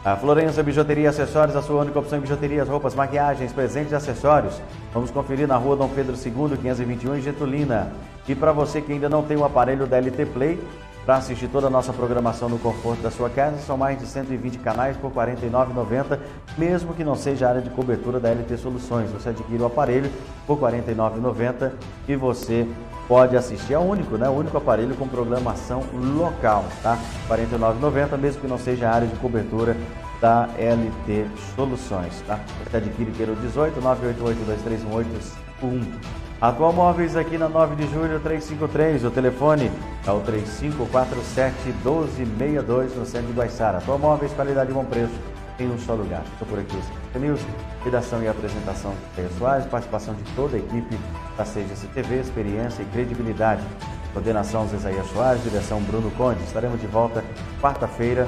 A 0.03 0.15
Florença 0.15 0.61
Bijuteria 0.61 1.09
Acessórios, 1.09 1.55
a 1.55 1.63
sua 1.63 1.81
única 1.81 1.97
opção 1.97 2.19
em 2.19 2.21
bijuterias, 2.21 2.69
roupas, 2.69 2.93
maquiagens, 2.93 3.51
presentes 3.51 3.91
e 3.91 3.95
acessórios. 3.95 4.61
Vamos 4.93 5.09
conferir 5.09 5.47
na 5.47 5.57
rua 5.57 5.75
Dom 5.75 5.89
Pedro 5.89 6.13
II, 6.13 6.55
521, 6.57 7.15
em 7.15 7.21
Getulina. 7.21 7.91
E 8.27 8.35
para 8.35 8.51
você 8.51 8.81
que 8.81 8.91
ainda 8.91 9.09
não 9.09 9.23
tem 9.23 9.35
o 9.35 9.43
aparelho 9.43 9.87
da 9.87 9.97
LT 9.97 10.27
Play, 10.27 10.59
para 11.05 11.17
assistir 11.17 11.47
toda 11.47 11.67
a 11.67 11.69
nossa 11.69 11.93
programação 11.93 12.49
no 12.49 12.57
conforto 12.57 13.01
da 13.01 13.11
sua 13.11 13.29
casa, 13.29 13.59
são 13.59 13.77
mais 13.77 13.99
de 13.99 14.07
120 14.07 14.57
canais 14.57 14.97
por 14.97 15.11
R$ 15.11 15.35
49,90, 15.35 16.19
mesmo 16.57 16.93
que 16.93 17.03
não 17.03 17.15
seja 17.15 17.47
área 17.47 17.61
de 17.61 17.69
cobertura 17.69 18.19
da 18.19 18.31
LT 18.31 18.57
Soluções. 18.57 19.11
Você 19.11 19.29
adquire 19.29 19.61
o 19.61 19.67
aparelho 19.67 20.09
por 20.47 20.59
R$ 20.59 20.81
49,90 20.81 21.71
e 22.07 22.15
você 22.15 22.67
pode 23.07 23.37
assistir. 23.37 23.73
É 23.73 23.77
o 23.77 23.83
único, 23.83 24.17
né? 24.17 24.27
O 24.27 24.33
único 24.33 24.57
aparelho 24.57 24.95
com 24.95 25.07
programação 25.07 25.83
local, 26.17 26.65
tá? 26.81 26.97
R$ 27.29 27.37
49,90, 27.37 28.17
mesmo 28.17 28.41
que 28.41 28.47
não 28.47 28.57
seja 28.57 28.89
área 28.89 29.07
de 29.07 29.15
cobertura 29.17 29.77
da 30.19 30.49
LT 30.57 31.27
Soluções, 31.55 32.19
tá? 32.25 32.39
Você 32.63 32.77
adquire 32.77 33.11
pelo 33.11 33.35
18 33.35 33.79
988 33.79 36.24
Atual 36.41 36.73
Móveis 36.73 37.15
aqui 37.15 37.37
na 37.37 37.47
9 37.47 37.75
de 37.75 37.91
julho 37.91 38.19
353. 38.19 39.05
O 39.05 39.11
telefone 39.11 39.71
é 40.05 40.11
o 40.11 40.19
3547 40.19 41.55
1262 41.83 42.95
no 42.95 43.05
centro 43.05 43.27
de 43.27 43.33
Guaiçara. 43.33 43.77
Atual 43.77 43.97
Móveis, 43.97 44.33
qualidade 44.33 44.69
e 44.69 44.73
bom 44.73 44.83
preço 44.83 45.13
em 45.57 45.71
um 45.71 45.79
só 45.79 45.93
lugar. 45.93 46.23
Estou 46.33 46.47
por 46.47 46.59
aqui, 46.59 46.77
o 47.15 47.19
News, 47.19 47.39
redação 47.83 48.21
e 48.21 48.27
apresentação 48.27 48.93
de 49.15 49.39
Soares, 49.39 49.65
participação 49.65 50.13
de 50.13 50.23
toda 50.35 50.57
a 50.57 50.59
equipe 50.59 50.97
da 51.37 51.45
CGC 51.45 51.87
TV, 51.93 52.19
experiência 52.19 52.83
e 52.83 52.85
credibilidade. 52.87 53.63
Coordenação 54.11 54.67
Zezaia 54.67 55.03
Soares, 55.05 55.43
direção 55.43 55.81
Bruno 55.81 56.11
Conde. 56.11 56.43
Estaremos 56.43 56.79
de 56.79 56.87
volta 56.87 57.23
quarta-feira, 57.61 58.27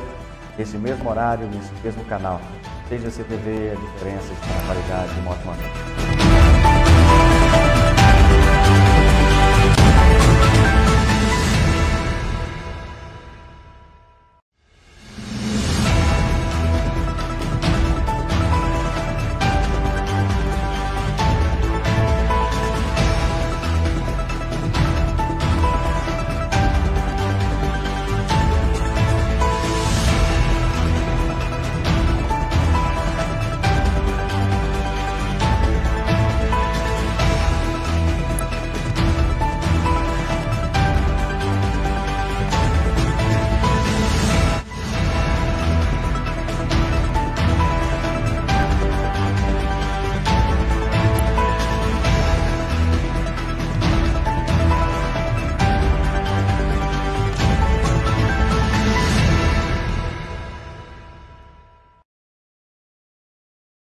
nesse 0.58 0.78
mesmo 0.78 1.10
horário, 1.10 1.46
nesse 1.48 1.72
mesmo 1.84 2.04
canal. 2.06 2.40
CGC 2.90 3.24
TV, 3.24 3.72
a 3.72 3.76
diferença 3.76 4.34
está 4.34 4.48
na 4.48 4.66
qualidade. 4.66 5.12
Um 5.20 5.30
ótimo 5.30 5.52
ano. 5.52 6.27